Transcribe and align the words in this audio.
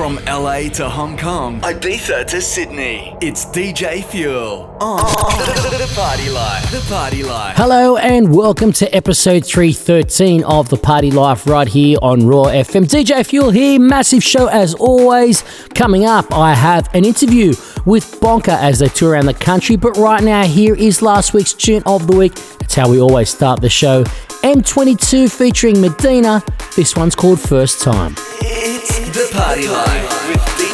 From 0.00 0.16
LA 0.24 0.70
to 0.70 0.88
Hong 0.88 1.18
Kong, 1.18 1.60
Ibiza 1.60 2.26
to 2.28 2.40
Sydney, 2.40 3.14
it's 3.20 3.44
DJ 3.44 4.02
Fuel 4.02 4.74
on 4.80 4.96
the, 4.96 5.76
the 5.86 5.92
Party 5.94 6.30
Life. 6.30 6.70
The 6.70 6.80
Party 6.88 7.22
Life. 7.22 7.54
Hello 7.58 7.98
and 7.98 8.34
welcome 8.34 8.72
to 8.72 8.88
episode 8.96 9.44
313 9.44 10.42
of 10.44 10.70
The 10.70 10.78
Party 10.78 11.10
Life 11.10 11.46
right 11.46 11.68
here 11.68 11.98
on 12.00 12.26
Raw 12.26 12.44
FM. 12.44 12.86
DJ 12.86 13.26
Fuel 13.26 13.50
here, 13.50 13.78
massive 13.78 14.24
show 14.24 14.46
as 14.46 14.72
always. 14.72 15.44
Coming 15.74 16.06
up, 16.06 16.32
I 16.32 16.54
have 16.54 16.88
an 16.94 17.04
interview 17.04 17.48
with 17.84 18.10
Bonka 18.22 18.56
as 18.58 18.78
they 18.78 18.88
tour 18.88 19.10
around 19.10 19.26
the 19.26 19.34
country, 19.34 19.76
but 19.76 19.98
right 19.98 20.24
now, 20.24 20.44
here 20.44 20.74
is 20.74 21.02
last 21.02 21.34
week's 21.34 21.52
tune 21.52 21.82
of 21.84 22.06
the 22.06 22.16
week. 22.16 22.32
It's 22.62 22.74
how 22.74 22.88
we 22.88 23.02
always 23.02 23.28
start 23.28 23.60
the 23.60 23.68
show. 23.68 24.04
M22 24.04 25.30
featuring 25.30 25.78
Medina. 25.78 26.42
This 26.74 26.96
one's 26.96 27.14
called 27.14 27.38
First 27.38 27.82
Time. 27.82 28.14
It's 28.40 29.10
The 29.10 29.28
Party 29.36 29.68
Life 29.68 29.89
with 30.28 30.40
DJ 30.56 30.69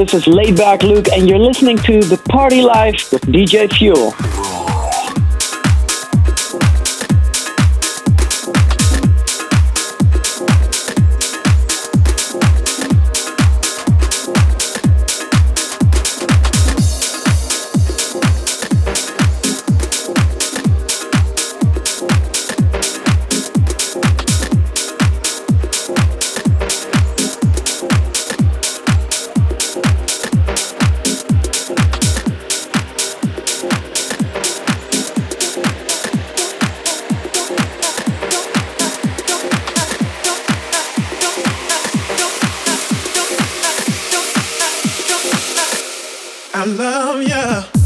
This 0.00 0.14
is 0.14 0.24
Laidback 0.24 0.82
Luke, 0.82 1.08
and 1.12 1.28
you're 1.28 1.38
listening 1.38 1.76
to 1.80 2.00
The 2.00 2.16
Party 2.16 2.62
Life 2.62 3.12
with 3.12 3.20
DJ 3.26 3.70
Fuel. 3.70 4.29
yeah. 47.30 47.79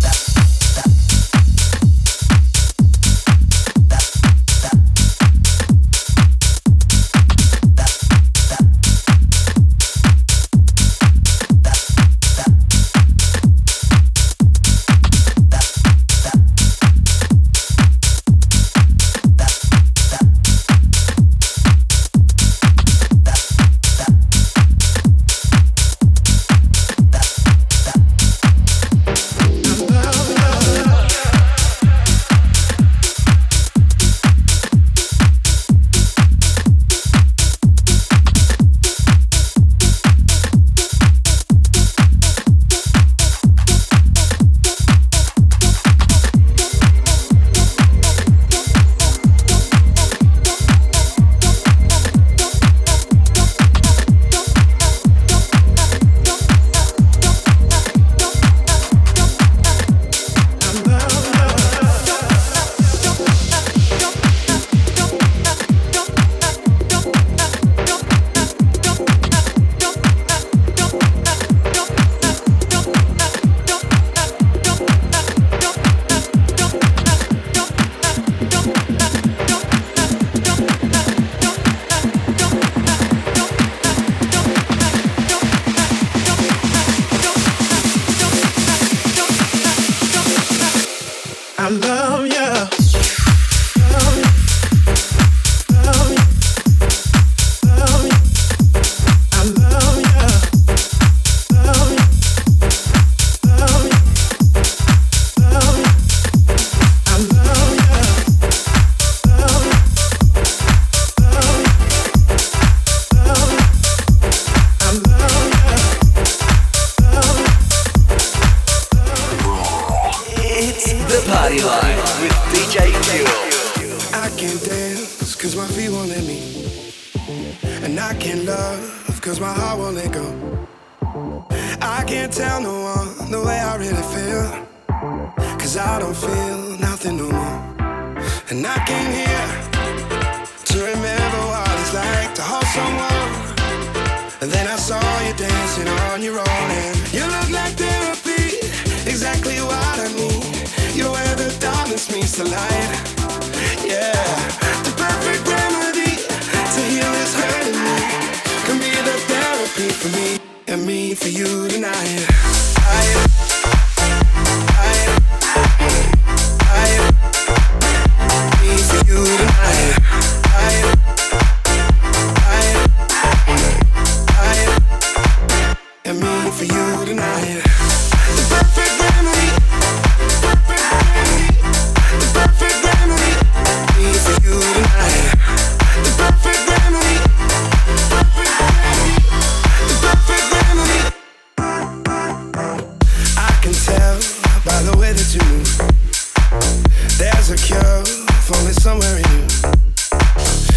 somewhere 198.45 199.17
in 199.17 199.25
you. 199.33 199.47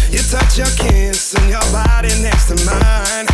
You 0.08 0.20
touch 0.32 0.56
your 0.56 0.72
kiss 0.80 1.34
and 1.34 1.50
your 1.50 1.60
body 1.70 2.08
next 2.22 2.48
to 2.48 2.56
mine. 2.64 3.26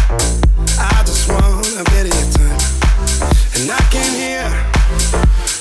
I 0.74 1.02
just 1.06 1.30
want 1.30 1.66
a 1.78 1.84
better 1.84 2.10
time, 2.34 2.58
and 3.54 3.70
I 3.70 3.78
came 3.94 4.14
here 4.18 4.50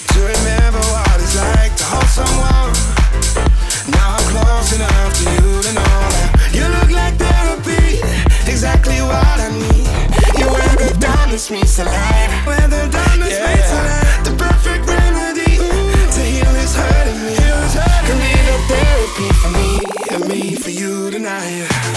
to 0.10 0.20
remember 0.26 0.82
what 0.90 1.22
it's 1.22 1.38
like 1.38 1.76
to 1.78 1.86
hold 1.86 2.10
someone. 2.10 2.74
Now 3.94 4.18
I'm 4.18 4.26
close 4.34 4.74
enough 4.74 5.14
to 5.22 5.26
you 5.38 5.50
to 5.62 5.72
know 5.78 6.00
that 6.10 6.30
you 6.58 6.66
look 6.66 6.90
like 6.90 7.14
therapy, 7.22 8.02
exactly 8.50 9.02
what 9.02 9.38
I 9.38 9.50
need. 9.54 9.86
You 10.40 10.50
diamonds, 11.00 11.52
me, 11.52 11.64
so 11.66 11.84
you 20.84 21.10
tonight. 21.10 21.93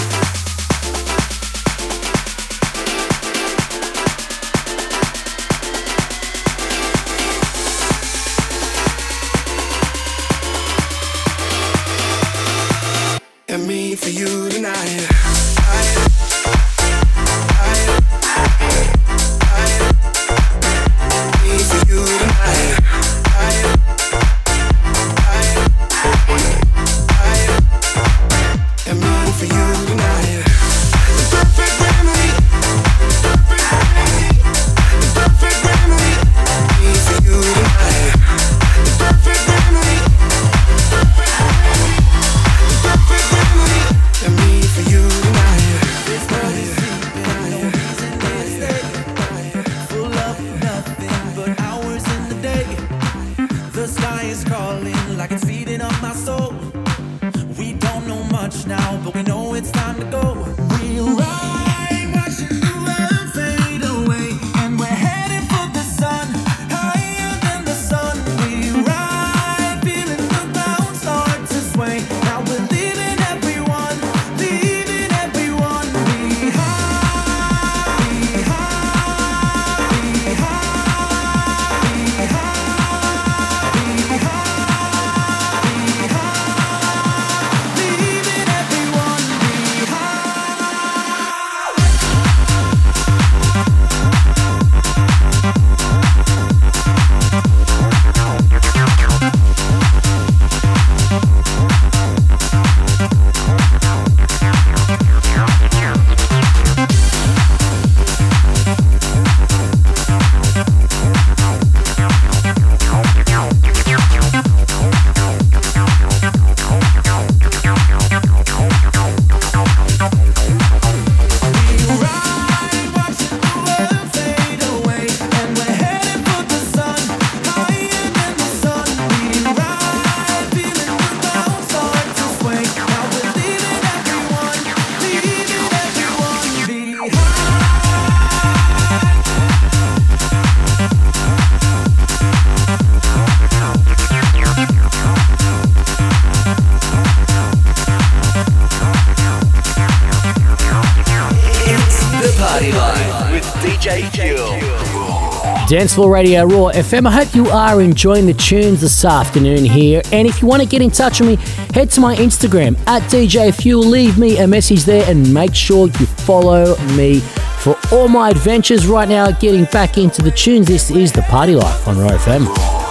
Radio 156.05 156.43
Raw 156.43 156.71
FM. 156.71 157.07
I 157.07 157.11
hope 157.11 157.33
you 157.33 157.47
are 157.47 157.81
enjoying 157.81 158.27
the 158.27 158.33
tunes 158.33 158.81
this 158.81 159.03
afternoon 159.03 159.65
here. 159.65 160.01
And 160.11 160.27
if 160.27 160.41
you 160.41 160.47
want 160.47 160.61
to 160.61 160.67
get 160.67 160.81
in 160.81 160.91
touch 160.91 161.19
with 161.19 161.29
me, 161.29 161.35
head 161.73 161.89
to 161.91 162.01
my 162.01 162.15
Instagram 162.15 162.77
at 162.87 163.01
DJ 163.03 163.53
Fuel. 163.53 163.83
Leave 163.83 164.17
me 164.17 164.37
a 164.37 164.47
message 164.47 164.85
there 164.85 165.09
and 165.09 165.33
make 165.33 165.55
sure 165.55 165.87
you 165.87 166.05
follow 166.05 166.77
me 166.95 167.19
for 167.59 167.75
all 167.91 168.07
my 168.07 168.29
adventures 168.29 168.85
right 168.85 169.09
now. 169.09 169.31
Getting 169.31 169.65
back 169.65 169.97
into 169.97 170.21
the 170.21 170.31
tunes. 170.31 170.67
This 170.67 170.91
is 170.91 171.11
the 171.11 171.23
Party 171.23 171.55
Life 171.55 171.87
on 171.87 171.97
Raw 171.97 172.09
FM. 172.09 172.86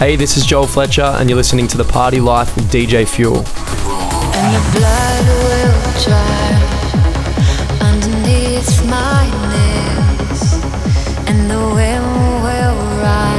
Hey, 0.00 0.16
this 0.16 0.38
is 0.38 0.46
Joel 0.46 0.66
Fletcher, 0.66 1.02
and 1.02 1.28
you're 1.28 1.36
listening 1.36 1.68
to 1.68 1.76
The 1.76 1.84
Party 1.84 2.20
Life 2.20 2.56
with 2.56 2.72
DJ 2.72 3.06
Fuel. 3.06 3.36
And 3.36 4.54
the 4.56 4.62
blood 4.72 5.26
will 5.44 5.76
dry 6.02 6.48
underneath 7.82 8.82
my 8.88 9.26
knees, 9.50 10.54
and 11.28 11.50
the 11.50 11.60
wind 11.74 12.42
will 12.42 12.76
rise 13.02 13.30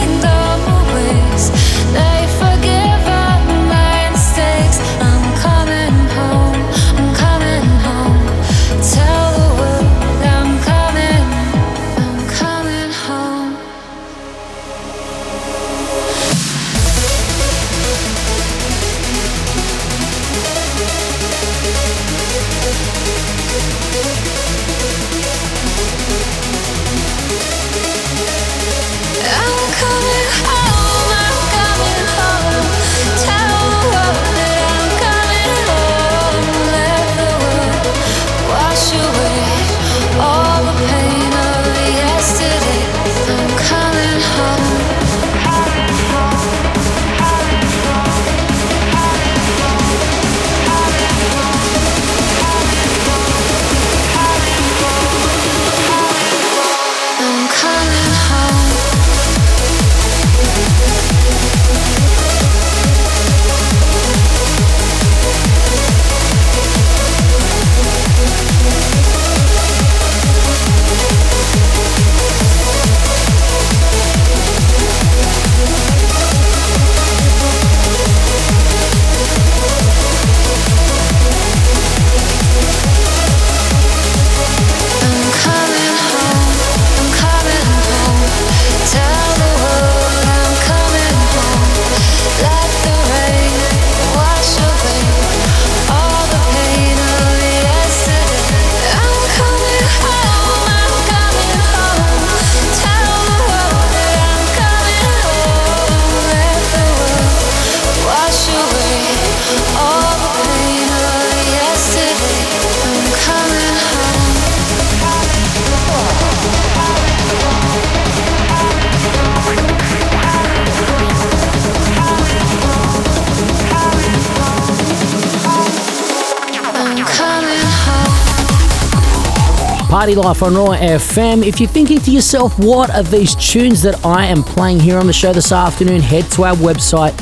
Party 130.03 130.17
Life 130.17 130.43
on 130.43 130.57
Raw 130.57 130.71
FM. 130.71 131.47
If 131.47 131.61
you're 131.61 131.69
thinking 131.69 132.01
to 132.01 132.11
yourself, 132.11 132.59
what 132.59 132.91
are 132.91 133.05
these 133.05 133.37
tunes 133.37 133.83
that 133.83 134.05
I 134.05 134.27
am 134.27 134.43
playing 134.43 134.81
here 134.81 134.99
on 134.99 135.07
the 135.07 135.13
show 135.13 135.33
this 135.33 135.53
afternoon, 135.53 136.01
head 136.01 136.25
to 136.33 136.43
our 136.43 136.57
website 136.57 137.15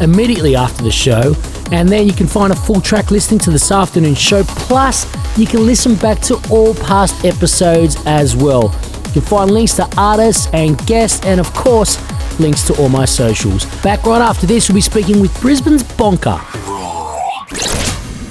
immediately 0.00 0.56
after 0.56 0.82
the 0.82 0.90
show, 0.90 1.34
and 1.72 1.90
then 1.90 2.06
you 2.06 2.14
can 2.14 2.26
find 2.26 2.50
a 2.50 2.56
full 2.56 2.80
track 2.80 3.10
listing 3.10 3.38
to 3.40 3.50
this 3.50 3.70
afternoon's 3.70 4.18
show. 4.18 4.44
Plus, 4.44 5.04
you 5.36 5.46
can 5.46 5.66
listen 5.66 5.94
back 5.96 6.20
to 6.20 6.40
all 6.50 6.74
past 6.74 7.22
episodes 7.22 7.98
as 8.06 8.34
well. 8.34 8.74
You 9.08 9.12
can 9.12 9.20
find 9.20 9.50
links 9.50 9.74
to 9.74 9.86
artists 9.98 10.48
and 10.54 10.78
guests, 10.86 11.22
and 11.26 11.38
of 11.38 11.52
course, 11.52 11.98
links 12.40 12.62
to 12.68 12.74
all 12.80 12.88
my 12.88 13.04
socials. 13.04 13.66
Back 13.82 14.06
right 14.06 14.22
after 14.22 14.46
this, 14.46 14.70
we'll 14.70 14.76
be 14.76 14.80
speaking 14.80 15.20
with 15.20 15.38
Brisbane's 15.42 15.82
Bonka. 15.82 16.51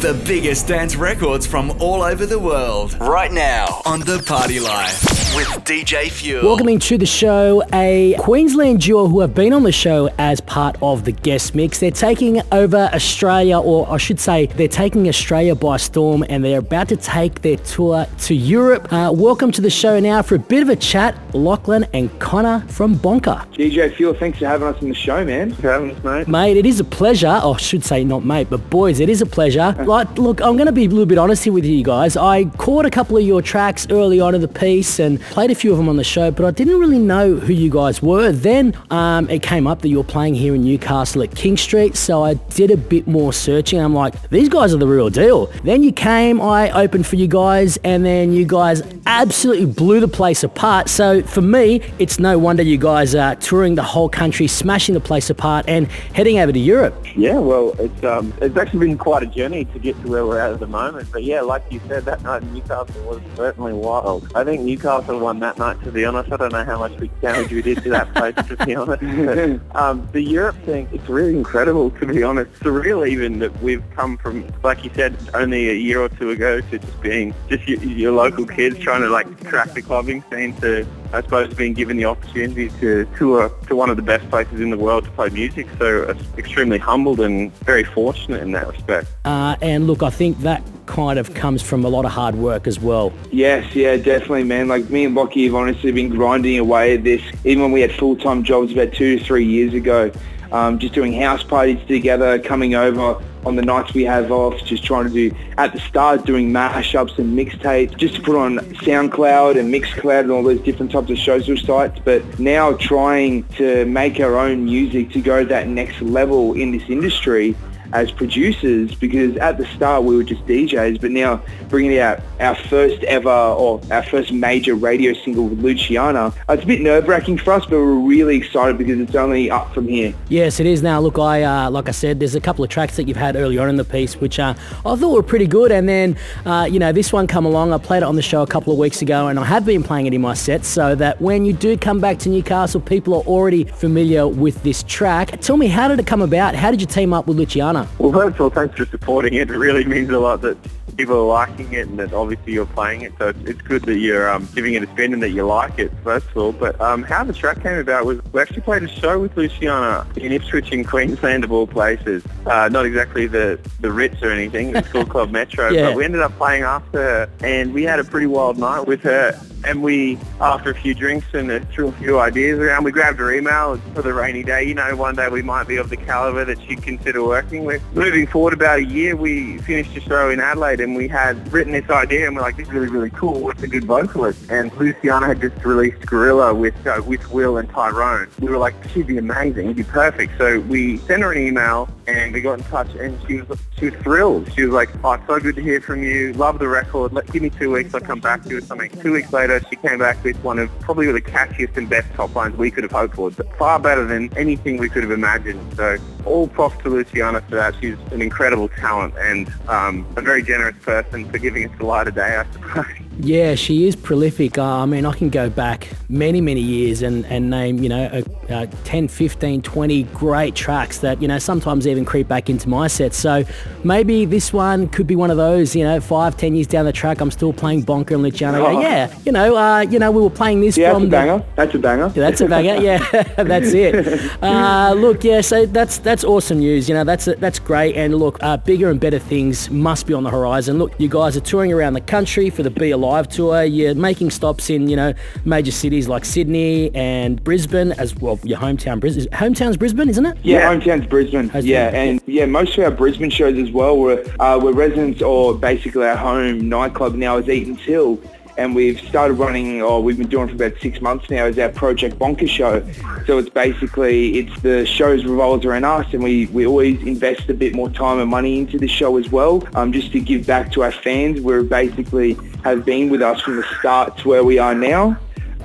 The 0.01 0.19
biggest 0.25 0.67
dance 0.67 0.95
records 0.95 1.45
from 1.45 1.69
all 1.79 2.01
over 2.01 2.25
the 2.25 2.39
world. 2.39 2.99
Right 2.99 3.31
now 3.31 3.83
on 3.85 3.99
The 3.99 4.17
Party 4.25 4.59
Life 4.59 5.10
with 5.35 5.47
DJ 5.63 6.09
Fuel. 6.09 6.43
Welcoming 6.43 6.79
to 6.79 6.97
the 6.97 7.05
show 7.05 7.63
a 7.73 8.15
Queensland 8.19 8.81
duo 8.81 9.07
who 9.07 9.21
have 9.21 9.33
been 9.33 9.53
on 9.53 9.63
the 9.63 9.71
show 9.71 10.09
as 10.17 10.41
part 10.41 10.75
of 10.81 11.05
the 11.05 11.11
guest 11.11 11.55
mix. 11.55 11.79
They're 11.79 11.91
taking 11.91 12.41
over 12.51 12.89
Australia, 12.93 13.59
or 13.59 13.89
I 13.89 13.97
should 13.97 14.19
say, 14.19 14.47
they're 14.47 14.67
taking 14.67 15.07
Australia 15.07 15.55
by 15.55 15.77
storm 15.77 16.25
and 16.27 16.43
they're 16.43 16.59
about 16.59 16.89
to 16.89 16.97
take 16.97 17.41
their 17.41 17.57
tour 17.57 18.07
to 18.19 18.35
Europe. 18.35 18.91
Uh, 18.91 19.11
welcome 19.13 19.51
to 19.53 19.61
the 19.61 19.69
show 19.69 19.99
now 19.99 20.21
for 20.21 20.35
a 20.35 20.39
bit 20.39 20.63
of 20.63 20.69
a 20.69 20.75
chat, 20.75 21.15
Lachlan 21.33 21.85
and 21.93 22.17
Connor 22.19 22.65
from 22.67 22.95
Bonka. 22.95 23.45
DJ 23.53 23.95
Fuel, 23.95 24.13
thanks 24.13 24.39
for 24.39 24.47
having 24.47 24.67
us 24.67 24.81
on 24.81 24.89
the 24.89 24.95
show, 24.95 25.23
man. 25.23 25.53
for 25.53 25.71
having 25.71 25.91
us, 25.91 26.03
mate. 26.03 26.27
Mate, 26.27 26.57
it 26.57 26.65
is 26.65 26.79
a 26.79 26.83
pleasure. 26.83 27.39
Oh, 27.41 27.53
I 27.53 27.57
should 27.57 27.85
say 27.85 28.03
not 28.03 28.25
mate, 28.25 28.47
but 28.49 28.69
boys, 28.69 28.99
it 28.99 29.07
is 29.07 29.21
a 29.21 29.25
pleasure. 29.25 29.75
Like, 29.85 30.17
look, 30.17 30.41
I'm 30.41 30.57
going 30.57 30.65
to 30.65 30.71
be 30.73 30.85
a 30.85 30.89
little 30.89 31.05
bit 31.05 31.17
honest 31.17 31.43
here 31.45 31.53
with 31.53 31.65
you 31.65 31.83
guys. 31.83 32.17
I 32.17 32.45
caught 32.45 32.85
a 32.85 32.89
couple 32.89 33.15
of 33.17 33.23
your 33.23 33.41
tracks 33.41 33.87
early 33.89 34.19
on 34.19 34.35
in 34.35 34.41
the 34.41 34.47
piece 34.47 34.99
and 34.99 35.20
played 35.29 35.51
a 35.51 35.55
few 35.55 35.71
of 35.71 35.77
them 35.77 35.89
on 35.89 35.97
the 35.97 36.03
show, 36.03 36.31
but 36.31 36.45
I 36.45 36.51
didn't 36.51 36.79
really 36.79 36.99
know 36.99 37.35
who 37.35 37.53
you 37.53 37.69
guys 37.69 38.01
were. 38.01 38.31
Then 38.31 38.73
um, 38.89 39.29
it 39.29 39.43
came 39.43 39.67
up 39.67 39.81
that 39.81 39.89
you 39.89 39.97
were 39.97 40.03
playing 40.03 40.35
here 40.35 40.55
in 40.55 40.63
Newcastle 40.63 41.23
at 41.23 41.35
King 41.35 41.57
Street, 41.57 41.95
so 41.95 42.23
I 42.23 42.33
did 42.33 42.71
a 42.71 42.77
bit 42.77 43.07
more 43.07 43.33
searching. 43.33 43.79
I'm 43.79 43.93
like, 43.93 44.29
these 44.29 44.49
guys 44.49 44.73
are 44.73 44.77
the 44.77 44.87
real 44.87 45.09
deal. 45.09 45.47
Then 45.63 45.83
you 45.83 45.91
came, 45.91 46.41
I 46.41 46.71
opened 46.71 47.07
for 47.07 47.15
you 47.15 47.27
guys, 47.27 47.77
and 47.83 48.05
then 48.05 48.33
you 48.33 48.45
guys 48.45 48.81
absolutely 49.05 49.65
blew 49.65 49.99
the 49.99 50.07
place 50.07 50.43
apart. 50.43 50.89
So 50.89 51.21
for 51.23 51.41
me, 51.41 51.81
it's 51.99 52.19
no 52.19 52.37
wonder 52.37 52.63
you 52.63 52.77
guys 52.77 53.15
are 53.15 53.35
touring 53.35 53.75
the 53.75 53.83
whole 53.83 54.09
country, 54.09 54.47
smashing 54.47 54.93
the 54.93 55.01
place 55.01 55.29
apart, 55.29 55.65
and 55.67 55.87
heading 56.13 56.39
over 56.39 56.51
to 56.51 56.59
Europe. 56.59 56.95
Yeah, 57.15 57.39
well, 57.39 57.73
it's 57.79 58.03
um, 58.03 58.33
it's 58.41 58.57
actually 58.57 58.87
been 58.87 58.97
quite 58.97 59.23
a 59.23 59.27
journey 59.27 59.65
to 59.65 59.79
get 59.79 60.01
to 60.01 60.09
where 60.09 60.25
we're 60.25 60.39
at 60.39 60.53
at 60.53 60.59
the 60.59 60.67
moment. 60.67 61.09
But 61.11 61.23
yeah, 61.23 61.41
like 61.41 61.63
you 61.69 61.81
said, 61.87 62.05
that 62.05 62.21
night 62.23 62.41
in 62.43 62.53
Newcastle 62.53 63.01
was 63.03 63.21
certainly 63.35 63.73
wild. 63.73 64.31
I 64.35 64.43
think 64.43 64.61
Newcastle 64.61 65.10
for 65.11 65.17
one 65.17 65.39
that 65.39 65.57
night, 65.57 65.81
to 65.83 65.91
be 65.91 66.05
honest. 66.05 66.31
I 66.31 66.37
don't 66.37 66.53
know 66.53 66.63
how 66.63 66.79
much 66.79 66.93
damage 67.21 67.51
we 67.51 67.61
did 67.61 67.83
to 67.83 67.89
that 67.89 68.13
place, 68.15 68.35
to 68.47 68.65
be 68.65 68.75
honest. 68.75 69.01
But, 69.01 69.75
um, 69.75 70.07
the 70.13 70.21
Europe 70.21 70.55
thing, 70.63 70.87
it's 70.93 71.09
really 71.09 71.35
incredible, 71.35 71.91
to 71.91 72.05
be 72.05 72.23
honest. 72.23 72.51
Surreal 72.61 73.07
even 73.07 73.39
that 73.39 73.61
we've 73.61 73.83
come 73.91 74.17
from, 74.17 74.47
like 74.63 74.85
you 74.85 74.91
said, 74.95 75.17
only 75.33 75.69
a 75.69 75.73
year 75.73 76.01
or 76.01 76.07
two 76.07 76.29
ago 76.29 76.61
to 76.61 76.79
just 76.79 77.01
being 77.01 77.33
just 77.49 77.67
your, 77.67 77.83
your 77.83 78.11
local 78.13 78.45
kids 78.45 78.79
trying 78.79 79.01
to 79.01 79.09
like 79.09 79.27
crack 79.45 79.73
the 79.73 79.81
clubbing 79.81 80.23
scene 80.31 80.55
to 80.61 80.87
I 81.13 81.21
suppose 81.21 81.53
being 81.53 81.73
given 81.73 81.97
the 81.97 82.05
opportunity 82.05 82.69
to 82.79 83.05
tour 83.17 83.49
to 83.67 83.75
one 83.75 83.89
of 83.89 83.97
the 83.97 84.03
best 84.03 84.29
places 84.29 84.61
in 84.61 84.69
the 84.69 84.77
world 84.77 85.05
to 85.05 85.11
play 85.11 85.29
music. 85.29 85.67
So 85.77 86.03
uh, 86.03 86.13
extremely 86.37 86.77
humbled 86.77 87.19
and 87.19 87.53
very 87.59 87.83
fortunate 87.83 88.41
in 88.41 88.51
that 88.53 88.67
respect. 88.67 89.07
Uh, 89.25 89.55
and 89.61 89.87
look, 89.87 90.03
I 90.03 90.09
think 90.09 90.39
that 90.39 90.63
kind 90.85 91.19
of 91.19 91.33
comes 91.33 91.61
from 91.61 91.83
a 91.83 91.89
lot 91.89 92.05
of 92.05 92.11
hard 92.11 92.35
work 92.35 92.67
as 92.67 92.79
well. 92.79 93.13
Yes, 93.31 93.75
yeah, 93.75 93.97
definitely, 93.97 94.43
man. 94.43 94.67
Like 94.67 94.89
me 94.89 95.05
and 95.05 95.15
Lockie 95.15 95.45
have 95.45 95.55
honestly 95.55 95.91
been 95.91 96.09
grinding 96.09 96.57
away 96.59 96.95
at 96.95 97.03
this, 97.03 97.21
even 97.43 97.63
when 97.63 97.71
we 97.71 97.81
had 97.81 97.91
full-time 97.93 98.43
jobs 98.43 98.71
about 98.71 98.93
two 98.93 99.17
to 99.17 99.23
three 99.23 99.45
years 99.45 99.73
ago. 99.73 100.11
Um, 100.51 100.79
just 100.79 100.93
doing 100.93 101.13
house 101.13 101.43
parties 101.43 101.79
together, 101.87 102.37
coming 102.39 102.75
over 102.75 103.23
on 103.45 103.55
the 103.55 103.61
nights 103.61 103.93
we 103.93 104.03
have 104.03 104.31
off, 104.31 104.61
just 104.65 104.83
trying 104.83 105.05
to 105.05 105.09
do, 105.09 105.35
at 105.57 105.73
the 105.73 105.79
start, 105.79 106.25
doing 106.25 106.51
mashups 106.51 107.17
and 107.17 107.37
mixtapes, 107.37 107.97
just 107.97 108.15
to 108.15 108.21
put 108.21 108.35
on 108.35 108.57
SoundCloud 108.57 109.57
and 109.57 109.73
Mixcloud 109.73 110.21
and 110.21 110.31
all 110.31 110.43
those 110.43 110.61
different 110.61 110.91
types 110.91 111.09
of 111.09 111.17
social 111.19 111.57
sites. 111.57 111.99
But 112.03 112.39
now 112.39 112.73
trying 112.73 113.43
to 113.55 113.85
make 113.85 114.19
our 114.19 114.37
own 114.37 114.65
music 114.65 115.11
to 115.11 115.21
go 115.21 115.43
that 115.45 115.67
next 115.67 116.01
level 116.01 116.53
in 116.53 116.71
this 116.71 116.83
industry 116.89 117.55
as 117.93 118.11
producers 118.11 118.95
because 118.95 119.35
at 119.37 119.57
the 119.57 119.65
start 119.67 120.03
we 120.03 120.15
were 120.15 120.23
just 120.23 120.45
DJs, 120.45 121.01
but 121.01 121.11
now 121.11 121.41
bringing 121.69 121.99
out 121.99 122.21
our 122.39 122.55
first 122.55 123.03
ever 123.03 123.29
or 123.29 123.81
our 123.91 124.03
first 124.03 124.31
major 124.31 124.75
radio 124.75 125.13
single 125.13 125.47
with 125.47 125.59
Luciana, 125.59 126.33
it's 126.49 126.63
a 126.63 126.65
bit 126.65 126.81
nerve-wracking 126.81 127.37
for 127.37 127.53
us, 127.53 127.65
but 127.65 127.71
we're 127.71 127.93
really 127.93 128.37
excited 128.37 128.77
because 128.77 128.99
it's 128.99 129.15
only 129.15 129.49
up 129.51 129.73
from 129.73 129.87
here. 129.87 130.13
Yes, 130.29 130.59
it 130.59 130.65
is 130.65 130.81
now. 130.81 130.99
Look, 130.99 131.19
I 131.19 131.43
uh, 131.43 131.69
like 131.69 131.89
I 131.89 131.91
said, 131.91 132.19
there's 132.19 132.35
a 132.35 132.41
couple 132.41 132.63
of 132.63 132.69
tracks 132.69 132.95
that 132.97 133.07
you've 133.07 133.17
had 133.17 133.35
early 133.35 133.57
on 133.57 133.69
in 133.69 133.77
the 133.77 133.85
piece 133.85 134.15
which 134.15 134.39
uh, 134.39 134.53
I 134.85 134.95
thought 134.95 135.13
were 135.13 135.23
pretty 135.23 135.47
good, 135.47 135.71
and 135.71 135.87
then 135.87 136.17
uh, 136.45 136.67
you 136.69 136.79
know 136.79 136.91
this 136.91 137.11
one 137.11 137.27
come 137.27 137.45
along. 137.45 137.73
I 137.73 137.77
played 137.77 137.97
it 137.97 138.03
on 138.03 138.15
the 138.15 138.21
show 138.21 138.41
a 138.41 138.47
couple 138.47 138.71
of 138.73 138.79
weeks 138.79 139.01
ago, 139.01 139.27
and 139.27 139.39
I 139.39 139.45
have 139.45 139.65
been 139.65 139.83
playing 139.83 140.07
it 140.07 140.13
in 140.13 140.21
my 140.21 140.33
sets 140.33 140.67
so 140.67 140.95
that 140.95 141.21
when 141.21 141.45
you 141.45 141.53
do 141.53 141.77
come 141.77 141.99
back 141.99 142.19
to 142.19 142.29
Newcastle, 142.29 142.81
people 142.81 143.13
are 143.15 143.23
already 143.23 143.65
familiar 143.65 144.27
with 144.27 144.61
this 144.63 144.83
track. 144.83 145.41
Tell 145.41 145.57
me, 145.57 145.67
how 145.67 145.87
did 145.87 145.99
it 145.99 146.07
come 146.07 146.21
about? 146.21 146.55
How 146.55 146.71
did 146.71 146.81
you 146.81 146.87
team 146.87 147.13
up 147.13 147.27
with 147.27 147.37
Luciana? 147.37 147.80
Well, 147.99 148.11
first 148.11 148.35
of 148.35 148.41
all, 148.41 148.49
thanks 148.49 148.75
for 148.77 148.85
supporting 148.85 149.33
it. 149.33 149.49
It 149.49 149.57
really 149.57 149.85
means 149.85 150.09
a 150.09 150.19
lot 150.19 150.41
that 150.41 150.57
people 150.97 151.15
are 151.15 151.25
liking 151.25 151.73
it 151.73 151.87
and 151.87 151.99
that 151.99 152.13
obviously 152.13 152.53
you're 152.53 152.65
playing 152.65 153.01
it. 153.01 153.13
So 153.17 153.29
it's, 153.29 153.39
it's 153.41 153.61
good 153.61 153.83
that 153.83 153.97
you're 153.97 154.29
um, 154.29 154.47
giving 154.53 154.73
it 154.73 154.83
a 154.83 154.87
spin 154.87 155.13
and 155.13 155.23
that 155.23 155.31
you 155.31 155.45
like 155.45 155.79
it, 155.79 155.91
first 156.03 156.27
of 156.29 156.37
all. 156.37 156.51
But 156.51 156.79
um, 156.81 157.03
how 157.03 157.23
the 157.23 157.33
track 157.33 157.63
came 157.63 157.77
about 157.77 158.05
was 158.05 158.19
we 158.33 158.41
actually 158.41 158.61
played 158.61 158.83
a 158.83 158.87
show 158.87 159.19
with 159.19 159.35
Luciana 159.37 160.05
in 160.15 160.31
Ipswich 160.31 160.71
in 160.71 160.83
Queensland 160.83 161.43
of 161.43 161.51
all 161.51 161.67
places. 161.67 162.23
Uh, 162.45 162.69
not 162.71 162.85
exactly 162.85 163.27
the, 163.27 163.59
the 163.79 163.91
Ritz 163.91 164.21
or 164.21 164.31
anything. 164.31 164.75
It's 164.75 164.89
called 164.89 165.09
Club 165.09 165.31
Metro. 165.39 165.69
Yeah. 165.69 165.89
But 165.89 165.97
we 165.97 166.05
ended 166.05 166.21
up 166.21 166.35
playing 166.37 166.63
after 166.63 166.97
her 166.97 167.29
and 167.43 167.73
we 167.73 167.83
had 167.83 167.99
a 167.99 168.03
pretty 168.03 168.27
wild 168.27 168.57
night 168.57 168.87
with 168.87 169.01
her. 169.03 169.39
And 169.63 169.83
we, 169.83 170.17
after 170.39 170.71
a 170.71 170.75
few 170.75 170.95
drinks 170.95 171.27
and 171.33 171.51
uh, 171.51 171.59
threw 171.71 171.89
a 171.89 171.91
few 171.91 172.19
ideas 172.19 172.57
around, 172.57 172.83
we 172.83 172.91
grabbed 172.91 173.19
her 173.19 173.31
email 173.31 173.77
for 173.93 174.01
the 174.01 174.11
rainy 174.11 174.41
day. 174.41 174.63
You 174.63 174.73
know, 174.73 174.95
one 174.95 175.15
day 175.15 175.29
we 175.29 175.43
might 175.43 175.67
be 175.67 175.77
of 175.77 175.91
the 175.91 175.97
caliber 175.97 176.43
that 176.45 176.59
she'd 176.63 176.81
consider 176.81 177.23
working 177.23 177.63
with. 177.63 177.70
Moving 177.93 178.27
forward 178.27 178.53
about 178.53 178.79
a 178.79 178.85
year, 178.85 179.15
we 179.15 179.57
finished 179.59 179.95
a 179.95 180.01
show 180.01 180.29
in 180.29 180.39
Adelaide 180.39 180.79
and 180.79 180.95
we 180.95 181.07
had 181.07 181.51
written 181.51 181.73
this 181.73 181.89
idea 181.89 182.27
and 182.27 182.35
we're 182.35 182.41
like, 182.41 182.57
this 182.57 182.67
is 182.67 182.73
really, 182.73 182.87
really 182.87 183.09
cool. 183.11 183.39
What's 183.39 183.63
a 183.63 183.67
good 183.67 183.85
vocalist? 183.85 184.49
And 184.49 184.73
Luciana 184.73 185.27
had 185.27 185.41
just 185.41 185.63
released 185.63 186.05
Gorilla 186.05 186.53
with, 186.53 186.75
uh, 186.87 187.01
with 187.05 187.31
Will 187.31 187.57
and 187.57 187.69
Tyrone. 187.69 188.29
We 188.39 188.49
were 188.49 188.57
like, 188.57 188.75
she'd 188.89 189.07
be 189.07 189.17
amazing. 189.17 189.65
It'd 189.65 189.77
be 189.77 189.83
perfect. 189.83 190.37
So 190.37 190.59
we 190.61 190.97
sent 190.97 191.21
her 191.23 191.31
an 191.31 191.37
email 191.37 191.89
and 192.07 192.33
we 192.33 192.41
got 192.41 192.59
in 192.59 192.65
touch 192.65 192.93
and 192.95 193.17
she 193.27 193.41
was, 193.41 193.59
she 193.77 193.89
was 193.89 193.93
thrilled. 194.01 194.51
She 194.53 194.63
was 194.63 194.73
like, 194.73 194.89
oh, 195.03 195.13
it's 195.13 195.27
so 195.27 195.39
good 195.39 195.55
to 195.55 195.61
hear 195.61 195.81
from 195.81 196.03
you. 196.03 196.33
Love 196.33 196.59
the 196.59 196.67
record. 196.67 197.13
Let, 197.13 197.31
give 197.31 197.41
me 197.41 197.49
two 197.49 197.71
weeks. 197.71 197.93
I'll 197.93 198.01
come 198.01 198.19
back 198.19 198.43
to 198.43 198.49
you 198.49 198.55
with 198.55 198.67
something. 198.67 198.89
Two 199.01 199.13
weeks 199.13 199.31
later, 199.31 199.61
she 199.69 199.75
came 199.75 199.99
back 199.99 200.23
with 200.23 200.37
one 200.43 200.59
of 200.59 200.69
probably 200.79 201.11
the 201.11 201.21
catchiest 201.21 201.77
and 201.77 201.89
best 201.89 202.11
top 202.13 202.35
lines 202.35 202.57
we 202.57 202.71
could 202.71 202.83
have 202.83 202.91
hoped 202.91 203.15
for. 203.15 203.31
Far 203.31 203.79
better 203.79 204.05
than 204.05 204.35
anything 204.37 204.77
we 204.77 204.89
could 204.89 205.03
have 205.03 205.11
imagined. 205.11 205.61
So 205.75 205.97
all 206.25 206.47
props 206.47 206.81
to 206.83 206.89
Luciana 206.89 207.41
for 207.41 207.55
that. 207.55 207.75
She's 207.81 207.97
an 208.11 208.21
incredible 208.21 208.69
talent 208.69 209.13
and 209.17 209.51
um, 209.67 210.05
a 210.15 210.21
very 210.21 210.43
generous 210.43 210.75
person 210.81 211.29
for 211.29 211.37
giving 211.37 211.69
us 211.69 211.77
the 211.77 211.85
light 211.85 212.07
of 212.07 212.15
day, 212.15 212.37
I 212.37 212.51
suppose. 212.51 212.85
Yeah, 213.19 213.55
she 213.55 213.87
is 213.87 213.95
prolific. 213.95 214.57
Uh, 214.57 214.63
I 214.63 214.85
mean, 214.85 215.05
I 215.05 215.13
can 215.13 215.29
go 215.29 215.49
back 215.49 215.87
many, 216.09 216.41
many 216.41 216.61
years 216.61 217.01
and, 217.01 217.25
and 217.25 217.49
name, 217.49 217.79
you 217.79 217.89
know, 217.89 218.05
uh, 218.05 218.53
uh, 218.53 218.65
10, 218.83 219.07
15, 219.07 219.61
20 219.61 220.03
great 220.03 220.55
tracks 220.55 220.99
that, 220.99 221.21
you 221.21 221.27
know, 221.27 221.37
sometimes 221.37 221.87
even 221.87 222.05
creep 222.05 222.27
back 222.27 222.49
into 222.49 222.69
my 222.69 222.87
set. 222.87 223.13
So 223.13 223.43
maybe 223.83 224.25
this 224.25 224.53
one 224.53 224.87
could 224.89 225.07
be 225.07 225.15
one 225.15 225.29
of 225.29 225.37
those, 225.37 225.75
you 225.75 225.83
know, 225.83 225.99
five, 225.99 226.37
ten 226.37 226.55
years 226.55 226.67
down 226.67 226.85
the 226.85 226.91
track, 226.91 227.21
I'm 227.21 227.31
still 227.31 227.53
playing 227.53 227.83
Bonka 227.83 228.11
and 228.11 228.23
Luciana. 228.23 228.59
Oh. 228.59 228.79
yeah, 228.81 229.13
you 229.25 229.31
know, 229.31 229.55
uh, 229.55 229.81
you 229.81 229.99
know, 229.99 230.11
we 230.11 230.21
were 230.21 230.29
playing 230.29 230.61
this 230.61 230.77
Yeah, 230.77 230.89
that's 230.89 230.99
from 230.99 231.07
a 231.07 231.09
banger. 231.09 231.45
That's 231.55 231.75
a 231.75 231.79
banger. 231.79 232.05
Yeah, 232.07 232.21
that's 232.21 232.41
a 232.41 232.47
banger. 232.47 232.75
Yeah, 232.81 233.23
that's 233.43 233.73
it. 233.73 234.31
Uh, 234.41 234.93
look, 234.93 235.23
yeah, 235.23 235.41
so 235.41 235.65
that's 235.65 235.97
that's 235.99 236.23
awesome 236.23 236.59
news. 236.59 236.89
You 236.89 236.95
know, 236.95 237.03
that's 237.03 237.25
that's 237.25 237.59
great. 237.59 237.95
And 237.95 238.15
look, 238.15 238.41
uh, 238.41 238.57
bigger 238.57 238.89
and 238.89 238.99
better 238.99 239.19
things 239.19 239.69
must 239.69 240.07
be 240.07 240.13
on 240.13 240.23
the 240.23 240.29
horizon. 240.29 240.77
Look, 240.77 240.99
you 240.99 241.07
guys 241.07 241.37
are 241.37 241.41
touring 241.41 241.71
around 241.71 241.93
the 241.93 242.01
country 242.01 242.49
for 242.49 242.63
the 242.63 242.69
Be 242.69 242.91
Alive 243.01 243.27
tour. 243.27 243.63
You're 243.63 243.95
making 243.95 244.29
stops 244.29 244.69
in 244.69 244.87
you 244.87 244.95
know 244.95 245.13
major 245.43 245.71
cities 245.71 246.07
like 246.07 246.23
Sydney 246.23 246.91
and 246.93 247.43
Brisbane, 247.43 247.93
as 247.93 248.15
well. 248.15 248.39
Your 248.43 248.59
hometown, 248.59 248.99
Brisbane. 248.99 249.25
Hometown's 249.31 249.75
Brisbane, 249.75 250.07
isn't 250.09 250.25
it? 250.25 250.37
Yeah, 250.43 250.59
Yeah. 250.59 250.75
hometown's 250.75 251.07
Brisbane. 251.07 251.49
Yeah, 251.63 251.89
and 251.89 252.21
yeah, 252.27 252.45
most 252.45 252.77
of 252.77 252.83
our 252.83 252.91
Brisbane 252.91 253.31
shows 253.31 253.57
as 253.57 253.71
well 253.71 253.97
were 253.97 254.23
uh, 254.39 254.59
we're 254.61 254.73
residents 254.73 255.21
or 255.23 255.55
basically 255.55 256.05
our 256.05 256.15
home 256.15 256.69
nightclub 256.69 257.15
now 257.15 257.37
is 257.37 257.49
Eaton's 257.49 257.81
Hill. 257.81 258.19
And 258.57 258.75
we've 258.75 258.99
started 258.99 259.35
running, 259.35 259.81
or 259.81 260.01
we've 260.03 260.17
been 260.17 260.27
doing 260.27 260.47
for 260.47 260.55
about 260.55 260.79
six 260.81 261.01
months 261.01 261.29
now, 261.29 261.45
is 261.45 261.57
our 261.57 261.69
Project 261.69 262.17
Bonka 262.19 262.47
show. 262.47 262.85
So 263.25 263.37
it's 263.37 263.49
basically, 263.49 264.39
it's 264.39 264.61
the 264.61 264.85
shows 264.85 265.25
revolves 265.25 265.65
around 265.65 265.85
us 265.85 266.13
and 266.13 266.23
we, 266.23 266.47
we 266.47 266.65
always 266.65 267.01
invest 267.01 267.49
a 267.49 267.53
bit 267.53 267.73
more 267.73 267.89
time 267.89 268.19
and 268.19 268.29
money 268.29 268.59
into 268.59 268.77
the 268.77 268.87
show 268.87 269.17
as 269.17 269.29
well, 269.29 269.67
um, 269.75 269.91
just 269.91 270.11
to 270.11 270.19
give 270.19 270.45
back 270.45 270.71
to 270.73 270.83
our 270.83 270.91
fans. 270.91 271.39
We 271.41 271.63
basically 271.63 272.33
have 272.63 272.85
been 272.85 273.09
with 273.09 273.21
us 273.21 273.41
from 273.41 273.57
the 273.57 273.65
start 273.79 274.17
to 274.19 274.29
where 274.29 274.43
we 274.43 274.59
are 274.59 274.75
now. 274.75 275.17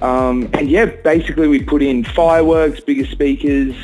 Um, 0.02 0.50
and 0.52 0.70
yeah, 0.70 0.86
basically 0.86 1.48
we 1.48 1.62
put 1.62 1.82
in 1.82 2.04
fireworks, 2.04 2.80
bigger 2.80 3.06
speakers, 3.06 3.74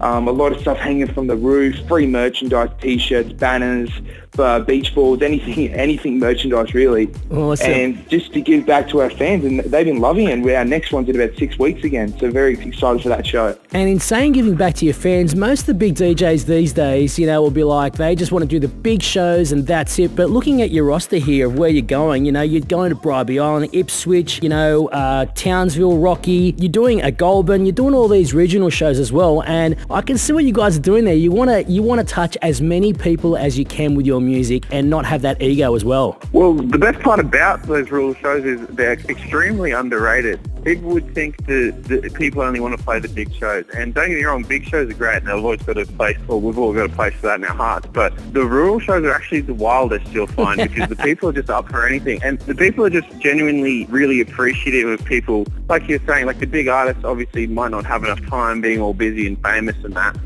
um, 0.00 0.28
a 0.28 0.32
lot 0.32 0.52
of 0.52 0.60
stuff 0.60 0.78
hanging 0.78 1.12
from 1.12 1.26
the 1.26 1.36
roof, 1.36 1.76
free 1.88 2.06
merchandise, 2.06 2.70
t-shirts, 2.80 3.32
banners, 3.32 3.90
uh, 4.38 4.60
beach 4.60 4.94
balls, 4.94 5.22
anything, 5.22 5.68
anything 5.74 6.18
merchandise 6.18 6.74
really. 6.74 7.10
Awesome. 7.30 7.70
And 7.70 8.08
just 8.08 8.32
to 8.32 8.40
give 8.40 8.66
back 8.66 8.88
to 8.90 9.00
our 9.00 9.10
fans, 9.10 9.44
and 9.44 9.60
they've 9.60 9.86
been 9.86 10.00
loving 10.00 10.28
it. 10.28 10.32
And 10.32 10.50
our 10.50 10.64
next 10.64 10.92
one's 10.92 11.08
in 11.08 11.20
about 11.20 11.36
six 11.36 11.58
weeks 11.58 11.84
again, 11.84 12.16
so 12.18 12.30
very 12.30 12.54
excited 12.54 13.02
for 13.02 13.08
that 13.08 13.26
show. 13.26 13.56
And 13.72 13.88
in 13.88 14.00
saying 14.00 14.32
giving 14.32 14.54
back 14.54 14.74
to 14.76 14.84
your 14.84 14.94
fans, 14.94 15.34
most 15.34 15.60
of 15.60 15.66
the 15.66 15.74
big 15.74 15.94
DJs 15.94 16.46
these 16.46 16.72
days, 16.72 17.18
you 17.18 17.26
know, 17.26 17.42
will 17.42 17.50
be 17.50 17.64
like 17.64 17.94
they 17.94 18.14
just 18.14 18.32
want 18.32 18.42
to 18.42 18.48
do 18.48 18.58
the 18.58 18.68
big 18.68 19.02
shows 19.02 19.52
and 19.52 19.66
that's 19.66 19.98
it. 19.98 20.14
But 20.16 20.30
looking 20.30 20.62
at 20.62 20.70
your 20.70 20.84
roster 20.84 21.16
here 21.16 21.46
of 21.46 21.58
where 21.58 21.70
you're 21.70 21.82
going, 21.82 22.24
you 22.24 22.32
know, 22.32 22.42
you're 22.42 22.62
going 22.62 22.90
to 22.90 22.96
Bribie 22.96 23.42
Island, 23.42 23.70
Ipswich, 23.72 24.42
you 24.42 24.48
know, 24.48 24.88
uh, 24.88 25.26
Townsville, 25.34 25.98
Rocky. 25.98 26.54
You're 26.58 26.72
doing 26.72 27.02
a 27.02 27.10
Goulburn. 27.10 27.66
You're 27.66 27.72
doing 27.72 27.94
all 27.94 28.08
these 28.08 28.34
regional 28.34 28.70
shows 28.70 28.98
as 28.98 29.12
well. 29.12 29.42
And 29.44 29.76
I 29.90 30.00
can 30.00 30.16
see 30.18 30.32
what 30.32 30.44
you 30.44 30.52
guys 30.52 30.76
are 30.76 30.82
doing 30.82 31.04
there. 31.04 31.14
You 31.14 31.30
want 31.30 31.50
to 31.50 31.62
you 31.70 31.82
want 31.82 32.00
to 32.00 32.06
touch 32.06 32.36
as 32.42 32.60
many 32.60 32.92
people 32.92 33.36
as 33.36 33.58
you 33.58 33.64
can 33.64 33.94
with 33.94 34.06
your 34.06 34.17
music 34.20 34.64
and 34.70 34.88
not 34.90 35.04
have 35.04 35.22
that 35.22 35.40
ego 35.42 35.74
as 35.74 35.84
well. 35.84 36.18
Well, 36.32 36.54
the 36.54 36.78
best 36.78 37.00
part 37.00 37.20
about 37.20 37.62
those 37.64 37.90
rural 37.90 38.14
shows 38.14 38.44
is 38.44 38.66
they're 38.68 38.92
extremely 39.08 39.72
underrated. 39.72 40.40
People 40.64 40.90
would 40.90 41.14
think 41.14 41.46
that, 41.46 41.84
that 41.84 42.14
people 42.14 42.42
only 42.42 42.60
want 42.60 42.76
to 42.76 42.82
play 42.84 42.98
the 42.98 43.08
big 43.08 43.32
shows. 43.34 43.64
And 43.74 43.94
don't 43.94 44.08
get 44.08 44.16
me 44.18 44.24
wrong, 44.24 44.42
big 44.42 44.66
shows 44.66 44.90
are 44.90 44.94
great 44.94 45.18
and 45.18 45.26
they've 45.26 45.34
always 45.36 45.62
got 45.62 45.78
a 45.78 45.86
place, 45.86 46.18
or 46.28 46.40
we've 46.40 46.58
all 46.58 46.72
got 46.72 46.90
a 46.90 46.94
place 46.94 47.14
for 47.14 47.28
that 47.28 47.38
in 47.38 47.44
our 47.44 47.54
hearts. 47.56 47.86
But 47.92 48.12
the 48.34 48.44
rural 48.44 48.78
shows 48.80 49.04
are 49.04 49.12
actually 49.12 49.40
the 49.42 49.54
wildest 49.54 50.06
you'll 50.12 50.26
find 50.26 50.58
because 50.74 50.88
the 50.88 50.96
people 50.96 51.28
are 51.28 51.32
just 51.32 51.48
up 51.50 51.68
for 51.70 51.86
anything. 51.86 52.22
And 52.22 52.38
the 52.40 52.54
people 52.54 52.84
are 52.84 52.90
just 52.90 53.08
genuinely 53.18 53.86
really 53.86 54.20
appreciative 54.20 54.88
of 54.88 55.04
people, 55.06 55.46
like 55.68 55.88
you're 55.88 56.00
saying, 56.06 56.26
like 56.26 56.38
the 56.38 56.46
big 56.46 56.68
artists 56.68 57.04
obviously 57.04 57.46
might 57.46 57.70
not 57.70 57.86
have 57.86 58.04
enough 58.04 58.24
time 58.26 58.60
being 58.60 58.80
all 58.80 58.94
busy 58.94 59.26
and 59.26 59.40
famous 59.42 59.76
and 59.84 59.94
that. 59.94 60.16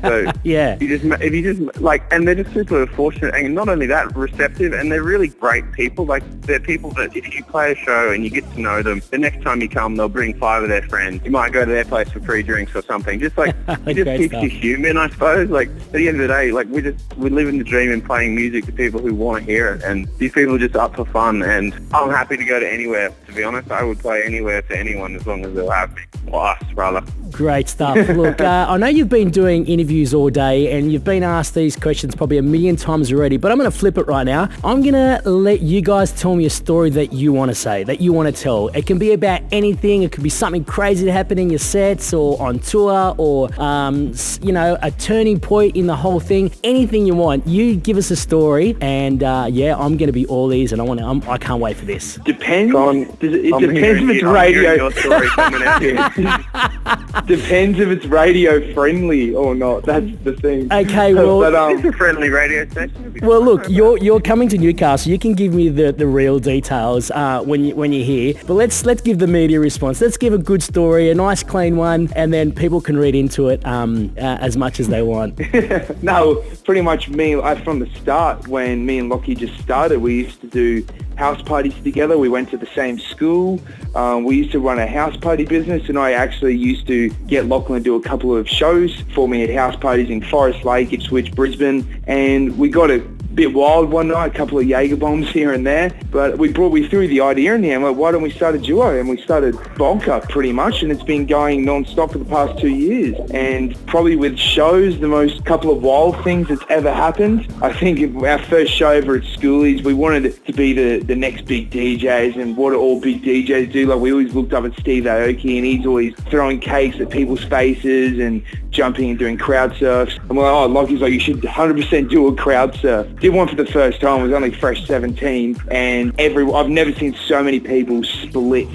So 0.02 0.30
Yeah. 0.42 0.76
you 0.80 0.88
just 0.98 1.04
if 1.22 1.32
you 1.32 1.54
just 1.54 1.80
like 1.80 2.02
and 2.12 2.26
they're 2.26 2.34
just 2.34 2.52
super 2.52 2.86
fortunate 2.86 3.33
and 3.34 3.54
not 3.54 3.68
only 3.68 3.86
that 3.86 4.14
receptive 4.16 4.72
and 4.72 4.90
they're 4.90 5.02
really 5.02 5.28
great 5.28 5.70
people 5.72 6.04
like 6.04 6.22
they're 6.42 6.60
people 6.60 6.90
that 6.92 7.16
if 7.16 7.34
you 7.34 7.44
play 7.44 7.72
a 7.72 7.76
show 7.76 8.12
and 8.12 8.24
you 8.24 8.30
get 8.30 8.44
to 8.52 8.60
know 8.60 8.82
them 8.82 9.02
the 9.10 9.18
next 9.18 9.42
time 9.42 9.60
you 9.60 9.68
come 9.68 9.96
they'll 9.96 10.08
bring 10.08 10.34
five 10.38 10.62
of 10.62 10.68
their 10.68 10.82
friends. 10.82 11.22
You 11.24 11.30
might 11.30 11.52
go 11.52 11.64
to 11.64 11.70
their 11.70 11.84
place 11.84 12.10
for 12.10 12.20
free 12.20 12.42
drinks 12.42 12.74
or 12.74 12.82
something. 12.82 13.18
Just 13.18 13.36
like 13.36 13.54
it 13.86 13.94
just 13.94 14.16
keeps 14.16 14.34
you 14.42 14.48
human, 14.48 14.96
I 14.96 15.08
suppose. 15.08 15.50
Like 15.50 15.68
at 15.68 15.92
the 15.92 16.08
end 16.08 16.20
of 16.20 16.28
the 16.28 16.34
day, 16.34 16.52
like 16.52 16.68
we 16.68 16.82
just 16.82 17.16
we 17.16 17.30
live 17.30 17.48
in 17.48 17.58
the 17.58 17.64
dream 17.64 17.92
and 17.92 18.04
playing 18.04 18.34
music 18.34 18.66
to 18.66 18.72
people 18.72 19.00
who 19.00 19.14
want 19.14 19.46
to 19.46 19.50
hear 19.50 19.74
it, 19.74 19.82
and 19.82 20.08
these 20.18 20.32
people 20.32 20.54
are 20.54 20.58
just 20.58 20.76
up 20.76 20.96
for 20.96 21.04
fun. 21.06 21.42
And 21.42 21.74
I'm 21.92 22.10
happy 22.10 22.36
to 22.36 22.44
go 22.44 22.60
to 22.60 22.70
anywhere. 22.70 23.12
To 23.34 23.40
be 23.40 23.44
honest, 23.44 23.68
I 23.72 23.82
would 23.82 23.98
play 23.98 24.22
anywhere 24.22 24.62
to 24.62 24.78
anyone 24.78 25.16
as 25.16 25.26
long 25.26 25.44
as 25.44 25.52
they'll 25.54 25.68
have 25.68 25.92
me, 25.96 26.02
or 26.30 26.46
us 26.46 26.62
rather. 26.74 27.02
Great 27.32 27.68
stuff. 27.68 27.96
Look, 28.10 28.40
uh, 28.40 28.66
I 28.68 28.76
know 28.76 28.86
you've 28.86 29.08
been 29.08 29.32
doing 29.32 29.66
interviews 29.66 30.14
all 30.14 30.30
day 30.30 30.70
and 30.70 30.92
you've 30.92 31.02
been 31.02 31.24
asked 31.24 31.56
these 31.56 31.74
questions 31.74 32.14
probably 32.14 32.38
a 32.38 32.42
million 32.42 32.76
times 32.76 33.12
already, 33.12 33.36
but 33.36 33.50
I'm 33.50 33.58
going 33.58 33.68
to 33.68 33.76
flip 33.76 33.98
it 33.98 34.06
right 34.06 34.22
now. 34.22 34.48
I'm 34.62 34.82
going 34.82 34.94
to 34.94 35.20
let 35.28 35.62
you 35.62 35.80
guys 35.80 36.12
tell 36.12 36.36
me 36.36 36.46
a 36.46 36.50
story 36.50 36.90
that 36.90 37.12
you 37.12 37.32
want 37.32 37.48
to 37.48 37.56
say, 37.56 37.82
that 37.82 38.00
you 38.00 38.12
want 38.12 38.32
to 38.32 38.40
tell. 38.40 38.68
It 38.68 38.86
can 38.86 39.00
be 39.00 39.12
about 39.12 39.40
anything. 39.50 40.04
It 40.04 40.12
could 40.12 40.22
be 40.22 40.30
something 40.30 40.64
crazy 40.64 41.06
that 41.06 41.12
happened 41.12 41.40
in 41.40 41.50
your 41.50 41.58
sets 41.58 42.14
or 42.14 42.40
on 42.40 42.60
tour 42.60 43.16
or, 43.18 43.50
um, 43.60 44.14
you 44.42 44.52
know, 44.52 44.78
a 44.80 44.92
turning 44.92 45.40
point 45.40 45.74
in 45.74 45.88
the 45.88 45.96
whole 45.96 46.20
thing. 46.20 46.52
Anything 46.62 47.04
you 47.04 47.16
want. 47.16 47.48
You 47.48 47.74
give 47.74 47.96
us 47.96 48.12
a 48.12 48.16
story 48.16 48.76
and 48.80 49.24
uh, 49.24 49.48
yeah, 49.50 49.76
I'm 49.76 49.96
going 49.96 50.06
to 50.06 50.12
be 50.12 50.24
all 50.26 50.52
ears 50.52 50.70
and 50.70 50.80
I 50.80 50.84
want 50.84 51.00
to, 51.00 51.06
I'm, 51.06 51.20
I 51.28 51.36
can 51.36 51.48
not 51.48 51.60
wait 51.60 51.76
for 51.76 51.84
this. 51.84 52.14
Depends. 52.24 52.72
On, 52.76 53.06
Does 53.18 53.23
it, 53.32 53.46
it 53.46 53.58
depends 53.58 54.02
if 54.02 54.10
it's 54.10 54.22
you, 54.22 54.30
radio. 54.30 54.86
out 54.86 54.94
depends 57.26 57.78
if 57.78 57.88
it's 57.88 58.04
radio 58.06 58.72
friendly 58.74 59.34
or 59.34 59.54
not. 59.54 59.84
That's 59.84 60.10
the 60.24 60.34
thing. 60.34 60.72
Okay, 60.72 61.14
well, 61.14 61.40
but, 61.40 61.54
um, 61.54 61.78
it's 61.78 61.84
a 61.84 61.92
friendly 61.92 62.30
radio 62.30 62.68
station. 62.68 63.18
Well, 63.22 63.42
look, 63.42 63.68
you're 63.68 63.98
you're 63.98 64.20
coming 64.20 64.48
to 64.50 64.58
Newcastle. 64.58 65.10
You 65.10 65.18
can 65.18 65.34
give 65.34 65.54
me 65.54 65.68
the, 65.68 65.92
the 65.92 66.06
real 66.06 66.38
details 66.38 67.10
uh, 67.10 67.42
when 67.42 67.64
you 67.64 67.74
when 67.74 67.92
you're 67.92 68.04
here. 68.04 68.34
But 68.46 68.54
let's 68.54 68.84
let's 68.84 69.02
give 69.02 69.18
the 69.18 69.26
media 69.26 69.60
response. 69.60 70.00
Let's 70.00 70.16
give 70.16 70.32
a 70.32 70.38
good 70.38 70.62
story, 70.62 71.10
a 71.10 71.14
nice 71.14 71.42
clean 71.42 71.76
one, 71.76 72.10
and 72.16 72.32
then 72.32 72.52
people 72.52 72.80
can 72.80 72.96
read 72.96 73.14
into 73.14 73.48
it 73.48 73.64
um, 73.66 74.14
uh, 74.16 74.38
as 74.40 74.56
much 74.56 74.80
as 74.80 74.88
they 74.88 75.02
want. 75.02 75.38
no, 76.02 76.42
pretty 76.64 76.80
much 76.80 77.08
me. 77.08 77.40
I, 77.40 77.60
from 77.62 77.78
the 77.78 77.90
start, 78.00 78.48
when 78.48 78.86
me 78.86 78.98
and 78.98 79.08
Lockie 79.08 79.34
just 79.34 79.58
started, 79.60 80.00
we 80.00 80.16
used 80.16 80.40
to 80.40 80.46
do 80.46 80.86
house 81.16 81.40
parties 81.42 81.74
together. 81.82 82.18
We 82.18 82.28
went 82.28 82.50
to 82.50 82.56
the 82.56 82.66
same 82.66 82.98
school. 83.14 83.60
Um, 83.94 84.24
we 84.24 84.36
used 84.36 84.52
to 84.52 84.60
run 84.60 84.78
a 84.78 84.86
house 84.86 85.16
party 85.16 85.44
business, 85.44 85.88
and 85.88 85.98
I 85.98 86.12
actually 86.12 86.56
used 86.56 86.86
to 86.88 87.10
get 87.26 87.46
Lachlan 87.46 87.80
to 87.80 87.84
do 87.84 87.94
a 87.96 88.02
couple 88.02 88.36
of 88.36 88.48
shows 88.48 89.00
for 89.14 89.28
me 89.28 89.42
at 89.42 89.50
house 89.50 89.76
parties 89.76 90.10
in 90.10 90.22
Forest 90.22 90.64
Lake, 90.64 90.92
Ipswich, 90.92 91.32
Brisbane, 91.34 92.02
and 92.06 92.58
we 92.58 92.68
got 92.68 92.90
a 92.90 93.00
bit 93.34 93.52
wild 93.52 93.90
one 93.90 94.08
night, 94.08 94.34
a 94.34 94.36
couple 94.36 94.58
of 94.58 94.66
Jaeger 94.66 94.96
bombs 94.96 95.28
here 95.28 95.52
and 95.52 95.66
there. 95.66 95.92
But 96.10 96.38
we 96.38 96.52
brought 96.52 96.70
we 96.72 96.88
threw 96.88 97.08
the 97.08 97.20
idea 97.20 97.54
in 97.54 97.62
there, 97.62 97.74
and 97.74 97.84
like, 97.84 97.96
why 97.96 98.12
don't 98.12 98.22
we 98.22 98.30
start 98.30 98.54
a 98.54 98.58
duo? 98.58 98.98
And 98.98 99.08
we 99.08 99.20
started 99.20 99.54
Bonka 99.54 100.28
pretty 100.28 100.52
much, 100.52 100.82
and 100.82 100.92
it's 100.92 101.02
been 101.02 101.26
going 101.26 101.64
non-stop 101.64 102.12
for 102.12 102.18
the 102.18 102.24
past 102.24 102.58
two 102.60 102.68
years. 102.68 103.16
And 103.32 103.74
probably 103.86 104.16
with 104.16 104.38
shows, 104.38 105.00
the 105.00 105.08
most 105.08 105.44
couple 105.44 105.70
of 105.70 105.82
wild 105.82 106.22
things 106.22 106.48
that's 106.48 106.64
ever 106.68 106.92
happened. 106.92 107.52
I 107.62 107.72
think 107.72 108.22
our 108.22 108.38
first 108.38 108.72
show 108.72 108.92
over 108.92 109.16
at 109.16 109.22
Schoolies, 109.22 109.82
we 109.84 109.94
wanted 109.94 110.26
it 110.26 110.46
to 110.46 110.52
be 110.52 110.72
the, 110.72 111.04
the 111.04 111.16
next 111.16 111.46
big 111.46 111.70
DJs, 111.70 112.40
and 112.40 112.56
what 112.56 112.70
do 112.70 112.78
all 112.78 113.00
big 113.00 113.22
DJs 113.22 113.72
do? 113.72 113.86
Like 113.86 114.00
we 114.00 114.12
always 114.12 114.34
looked 114.34 114.52
up 114.52 114.64
at 114.64 114.78
Steve 114.78 115.04
Aoki, 115.04 115.56
and 115.56 115.66
he's 115.66 115.86
always 115.86 116.14
throwing 116.30 116.60
cakes 116.60 117.00
at 117.00 117.10
people's 117.10 117.44
faces 117.44 118.18
and 118.18 118.44
jumping 118.74 119.10
and 119.10 119.18
doing 119.18 119.38
crowd 119.38 119.74
surfs. 119.76 120.18
And 120.28 120.36
we're 120.36 120.44
like, 120.44 120.52
oh, 120.52 120.66
Lockie's 120.66 121.00
like, 121.00 121.12
you 121.12 121.20
should 121.20 121.40
100% 121.40 122.10
do 122.10 122.26
a 122.26 122.34
crowd 122.34 122.74
surf 122.74 123.06
did 123.20 123.32
one 123.32 123.48
for 123.48 123.54
the 123.54 123.66
first 123.66 124.00
time. 124.00 124.20
I 124.20 124.22
was 124.24 124.32
only 124.32 124.52
fresh 124.52 124.86
17, 124.86 125.56
and 125.70 126.12
every 126.18 126.44
I've 126.52 126.68
never 126.68 126.92
seen 126.92 127.14
so 127.14 127.42
many 127.42 127.60
people 127.60 128.04
split 128.04 128.66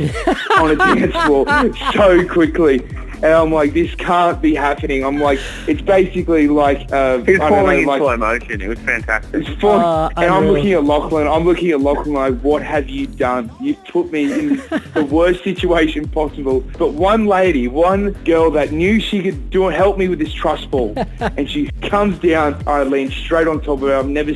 on 0.58 0.72
a 0.72 0.76
dance 0.76 1.16
floor 1.26 1.46
so 1.94 2.28
quickly 2.28 2.80
and 3.24 3.34
I'm 3.34 3.52
like, 3.52 3.74
this 3.74 3.94
can't 3.96 4.42
be 4.42 4.56
happening. 4.56 5.04
I'm 5.04 5.20
like, 5.20 5.40
it's 5.68 5.82
basically 5.82 6.48
like, 6.48 6.92
uh, 6.92 7.22
it's 7.28 7.40
falling 7.40 7.86
know, 7.86 7.94
in 7.94 8.00
slow 8.00 8.18
motion. 8.18 8.62
It 8.62 8.68
was 8.68 8.80
fantastic. 8.80 9.48
It's 9.48 9.62
falling, 9.62 9.84
uh, 9.84 10.10
and 10.18 10.26
I'm 10.26 10.48
looking 10.48 10.74
at 10.74 10.84
Lachlan. 10.84 11.28
I'm 11.28 11.44
looking 11.44 11.72
at 11.72 11.82
Lachlan 11.82 12.14
like, 12.14 12.40
what 12.42 12.64
have 12.64 12.90
you 12.90 13.08
done? 13.08 13.52
You've 13.62 13.84
put 13.86 14.12
me 14.12 14.32
in 14.32 14.58
the 14.94 15.08
worst 15.10 15.44
situation 15.44 16.08
possible. 16.08 16.62
But 16.78 16.94
one 16.94 17.26
lady, 17.26 17.68
one 17.68 18.12
girl 18.24 18.50
that 18.52 18.72
knew 18.72 19.00
she 19.00 19.22
could 19.22 19.50
do 19.50 19.68
help 19.68 19.98
me 19.98 20.08
with 20.08 20.20
this 20.20 20.34
trust 20.34 20.72
ball, 20.72 20.94
and 21.20 21.50
she 21.50 21.70
comes 21.90 22.18
down. 22.20 22.62
I 22.68 22.84
lean 22.84 23.12
straight 23.12 23.48
on 23.48 23.60
top 23.62 23.82
of 23.82 23.82
her. 23.82 23.96
I've 23.96 24.08
never 24.08 24.34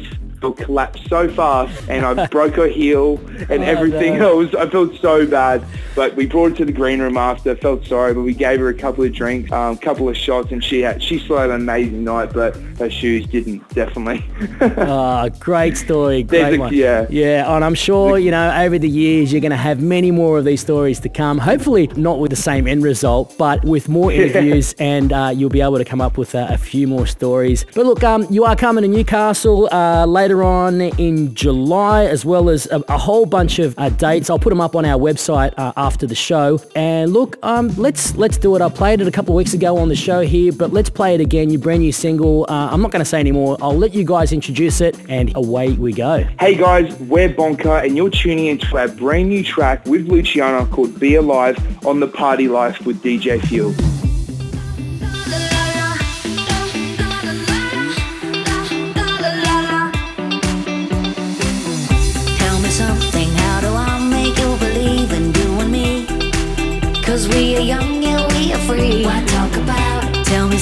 collapsed 0.51 1.07
so 1.07 1.29
fast 1.29 1.87
and 1.87 2.05
I 2.05 2.27
broke 2.31 2.55
her 2.55 2.67
heel 2.67 3.17
and 3.49 3.63
oh, 3.63 3.67
everything 3.67 4.19
no. 4.19 4.41
else. 4.41 4.55
I 4.55 4.69
felt 4.69 4.95
so 4.99 5.25
bad. 5.25 5.63
But 5.95 6.15
we 6.15 6.25
brought 6.25 6.51
her 6.51 6.57
to 6.57 6.65
the 6.65 6.71
green 6.71 6.99
room 6.99 7.17
after, 7.17 7.55
felt 7.55 7.85
sorry, 7.85 8.13
but 8.13 8.21
we 8.21 8.33
gave 8.33 8.59
her 8.59 8.69
a 8.69 8.73
couple 8.73 9.03
of 9.03 9.13
drinks, 9.13 9.51
a 9.51 9.55
um, 9.55 9.77
couple 9.77 10.09
of 10.09 10.17
shots 10.17 10.51
and 10.51 10.63
she 10.63 10.81
had, 10.81 11.03
she 11.03 11.19
still 11.19 11.37
had 11.37 11.51
an 11.51 11.61
amazing 11.61 12.03
night, 12.03 12.33
but 12.33 12.55
her 12.79 12.89
shoes 12.89 13.27
didn't, 13.27 13.67
definitely. 13.69 14.25
oh, 14.61 15.29
great 15.39 15.77
story. 15.77 16.23
Great 16.23 16.55
a, 16.55 16.57
one. 16.57 16.73
Yeah. 16.73 17.05
Yeah, 17.09 17.55
and 17.55 17.63
I'm 17.63 17.75
sure, 17.75 18.17
you 18.17 18.31
know, 18.31 18.51
over 18.59 18.79
the 18.79 18.89
years 18.89 19.31
you're 19.31 19.41
going 19.41 19.51
to 19.51 19.57
have 19.57 19.81
many 19.81 20.09
more 20.09 20.39
of 20.39 20.45
these 20.45 20.61
stories 20.61 20.99
to 21.01 21.09
come. 21.09 21.37
Hopefully 21.37 21.87
not 21.95 22.19
with 22.19 22.31
the 22.31 22.35
same 22.35 22.67
end 22.67 22.83
result, 22.83 23.35
but 23.37 23.63
with 23.63 23.87
more 23.87 24.11
interviews 24.11 24.73
and 24.79 25.13
uh, 25.13 25.31
you'll 25.33 25.49
be 25.49 25.61
able 25.61 25.77
to 25.77 25.85
come 25.85 26.01
up 26.01 26.17
with 26.17 26.33
uh, 26.33 26.47
a 26.49 26.57
few 26.57 26.87
more 26.87 27.05
stories. 27.05 27.65
But 27.75 27.85
look, 27.85 28.03
um, 28.03 28.25
you 28.29 28.45
are 28.45 28.55
coming 28.55 28.81
to 28.81 28.87
Newcastle 28.87 29.69
uh, 29.71 30.05
later 30.05 30.32
later 30.33 30.43
on 30.43 30.81
in 30.81 31.33
July, 31.35 32.05
as 32.05 32.25
well 32.25 32.49
as 32.49 32.65
a, 32.71 32.83
a 32.87 32.97
whole 32.97 33.25
bunch 33.25 33.59
of 33.59 33.75
uh, 33.77 33.89
dates. 33.89 34.29
I'll 34.29 34.39
put 34.39 34.49
them 34.49 34.61
up 34.61 34.75
on 34.75 34.83
our 34.83 34.99
website 34.99 35.53
uh, 35.57 35.73
after 35.77 36.07
the 36.07 36.15
show. 36.15 36.59
And 36.75 37.13
look, 37.13 37.37
um, 37.43 37.69
let's 37.77 38.15
let's 38.15 38.37
do 38.37 38.55
it. 38.55 38.61
I 38.61 38.69
played 38.69 38.99
it 39.01 39.07
a 39.07 39.11
couple 39.11 39.35
weeks 39.35 39.53
ago 39.53 39.77
on 39.77 39.89
the 39.89 39.95
show 39.95 40.21
here, 40.21 40.51
but 40.51 40.73
let's 40.73 40.89
play 40.89 41.13
it 41.13 41.21
again. 41.21 41.51
Your 41.51 41.61
brand 41.61 41.81
new 41.81 41.91
single. 41.91 42.45
Uh, 42.49 42.69
I'm 42.71 42.81
not 42.81 42.91
going 42.91 43.01
to 43.01 43.09
say 43.09 43.19
anymore. 43.19 43.57
I'll 43.61 43.77
let 43.77 43.93
you 43.93 44.03
guys 44.03 44.31
introduce 44.31 44.81
it, 44.81 44.97
and 45.07 45.35
away 45.35 45.73
we 45.73 45.93
go. 45.93 46.23
Hey 46.39 46.55
guys, 46.55 46.97
we're 47.01 47.29
Bonka, 47.29 47.85
and 47.85 47.95
you're 47.95 48.09
tuning 48.09 48.47
into 48.47 48.75
our 48.77 48.87
brand 48.87 49.29
new 49.29 49.43
track 49.43 49.85
with 49.85 50.07
Luciana 50.07 50.65
called 50.65 50.99
"Be 50.99 51.15
Alive" 51.15 51.57
on 51.85 51.99
the 51.99 52.07
Party 52.07 52.47
Life 52.47 52.83
with 52.85 53.03
DJ 53.03 53.39
Fuel. 53.47 53.92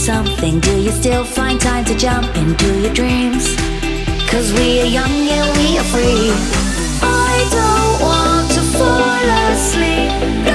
Something. 0.02 0.60
Do 0.60 0.82
you 0.82 0.90
still 0.90 1.24
find 1.24 1.62
time 1.62 1.86
to 1.86 1.96
jump 1.96 2.26
into 2.36 2.82
your 2.82 2.92
dreams? 2.92 3.56
Cause 4.32 4.52
we 4.54 4.82
are 4.82 4.92
young 5.00 5.12
and 5.38 5.50
we 5.60 5.78
are 5.78 5.90
free. 5.94 6.32
I 7.04 7.34
don't 7.58 8.02
want 8.02 8.50
to 8.58 8.62
fall 8.78 9.26
asleep 9.52 10.51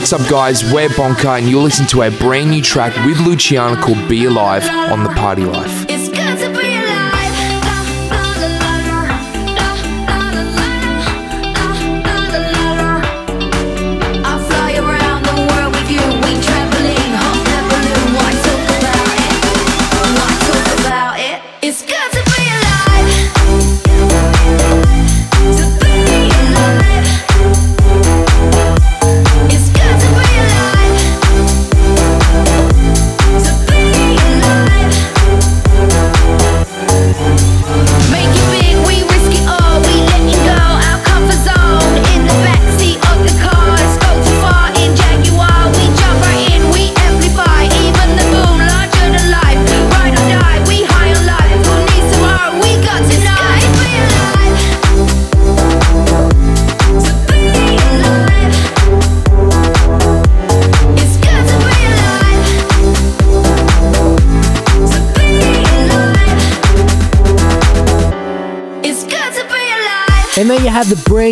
What's 0.00 0.14
up, 0.14 0.30
guys? 0.30 0.72
We're 0.72 0.88
Bonka, 0.88 1.38
and 1.38 1.46
you're 1.46 1.62
listening 1.62 1.88
to 1.90 2.02
a 2.02 2.10
brand 2.10 2.50
new 2.50 2.62
track 2.62 2.96
with 3.04 3.20
Luciana 3.20 3.76
called 3.76 4.08
Be 4.08 4.24
Alive 4.24 4.66
on 4.66 5.04
The 5.04 5.10
Party 5.10 5.44
Life. 5.44 5.79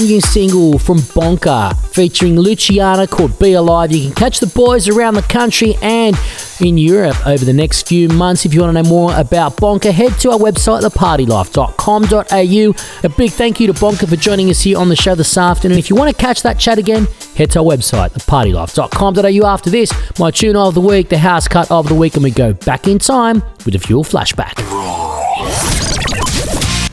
New 0.08 0.20
single 0.20 0.78
from 0.78 0.98
Bonka 0.98 1.76
featuring 1.92 2.36
Luciana 2.36 3.06
called 3.06 3.38
Be 3.38 3.52
Alive. 3.52 3.92
You 3.92 4.04
can 4.06 4.14
catch 4.14 4.40
the 4.40 4.46
boys 4.46 4.88
around 4.88 5.14
the 5.14 5.22
country 5.22 5.74
and 5.82 6.16
in 6.60 6.78
Europe 6.78 7.26
over 7.26 7.44
the 7.44 7.52
next 7.52 7.86
few 7.86 8.08
months. 8.08 8.46
If 8.46 8.54
you 8.54 8.62
want 8.62 8.74
to 8.74 8.82
know 8.82 8.88
more 8.88 9.14
about 9.14 9.56
Bonka, 9.56 9.92
head 9.92 10.12
to 10.20 10.30
our 10.30 10.38
website, 10.38 10.80
thepartylife.com.au. 10.82 12.74
A 13.04 13.08
big 13.10 13.30
thank 13.30 13.60
you 13.60 13.66
to 13.66 13.74
Bonka 13.74 14.08
for 14.08 14.16
joining 14.16 14.48
us 14.48 14.62
here 14.62 14.78
on 14.78 14.88
the 14.88 14.96
show 14.96 15.14
this 15.14 15.36
afternoon. 15.36 15.78
If 15.78 15.90
you 15.90 15.96
want 15.96 16.10
to 16.10 16.16
catch 16.16 16.42
that 16.42 16.58
chat 16.58 16.78
again, 16.78 17.06
head 17.36 17.50
to 17.50 17.58
our 17.58 17.64
website, 17.66 18.12
thepartylife.com.au. 18.12 19.46
After 19.46 19.68
this, 19.68 19.92
my 20.18 20.30
tune 20.30 20.56
of 20.56 20.74
the 20.74 20.80
week, 20.80 21.10
the 21.10 21.18
house 21.18 21.46
cut 21.48 21.70
of 21.70 21.86
the 21.86 21.94
week, 21.94 22.14
and 22.14 22.24
we 22.24 22.30
go 22.30 22.54
back 22.54 22.88
in 22.88 22.98
time 22.98 23.42
with 23.66 23.74
a 23.74 23.78
fuel 23.78 24.04
flashback. 24.04 24.54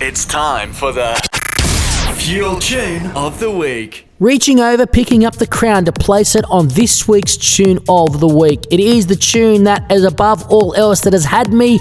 It's 0.02 0.26
time 0.26 0.74
for 0.74 0.92
the 0.92 1.45
Fuel 2.26 2.58
Tune 2.58 3.06
of 3.12 3.40
the 3.40 3.52
Week. 3.52 4.08
Reaching 4.20 4.60
over, 4.60 4.88
picking 4.88 5.26
up 5.26 5.36
the 5.36 5.46
crown 5.46 5.86
to 5.86 5.92
place 5.92 6.36
it 6.36 6.44
on 6.46 6.70
this 6.70 7.08
week's 7.08 7.38
tune 7.38 7.78
of 7.88 8.20
the 8.20 8.28
week. 8.28 8.66
It 8.72 8.80
is 8.80 9.06
the 9.06 9.16
tune 9.16 9.66
that 9.66 9.92
is 9.92 10.04
above 10.04 10.52
all 10.52 10.74
else 10.74 11.02
that 11.02 11.14
has 11.14 11.26
had 11.26 11.54
me 11.54 11.80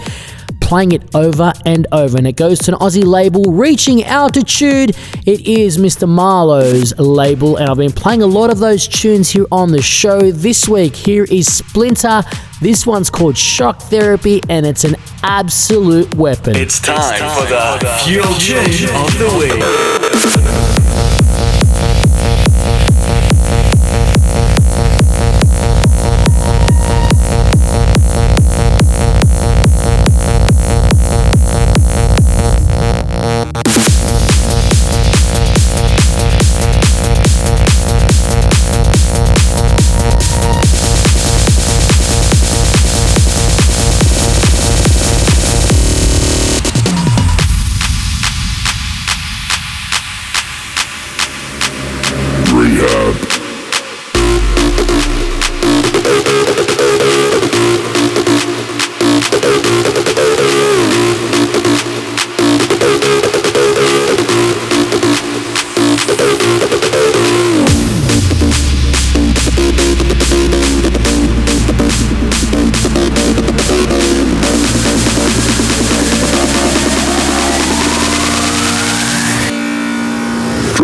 playing 0.61 0.92
it 0.92 1.14
over 1.14 1.54
and 1.64 1.87
over. 1.92 2.18
And 2.18 2.26
it 2.26 2.37
goes 2.37 2.59
to 2.61 2.72
an 2.72 2.78
Aussie 2.78 3.07
label, 3.07 3.52
Reaching 3.52 4.04
Altitude. 4.04 4.90
It 5.24 5.46
is 5.48 5.78
Mr. 5.78 6.07
Marlowe's 6.07 6.98
label, 6.98 7.57
and 7.57 7.70
I've 7.70 7.78
been 7.78 7.92
playing 7.92 8.20
a 8.20 8.26
lot 8.26 8.50
of 8.50 8.59
those 8.59 8.87
tunes 8.87 9.30
here 9.30 9.46
on 9.50 9.72
the 9.72 9.80
show. 9.80 10.30
This 10.30 10.68
week, 10.68 10.94
here 10.94 11.24
is 11.24 11.48
Splinta. 11.48 12.22
This 12.61 12.87
one's 12.87 13.09
called 13.09 13.38
Shock 13.38 13.80
Therapy, 13.80 14.42
and 14.50 14.66
it's 14.66 14.85
an 14.85 14.96
absolute 15.22 16.14
weapon. 16.14 16.54
It's 16.54 16.80
time, 16.80 16.96
it's 16.98 17.18
time 17.18 17.40
for, 17.40 17.48
the 17.48 17.78
for 17.78 17.85
the 17.87 17.92
Fuel 18.04 18.35
Tune 18.35 18.94
of 18.94 19.18
the 19.18 20.00
Week. 20.00 20.04
Yeah. 20.14 20.43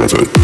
of 0.02 0.14
it. 0.14 0.39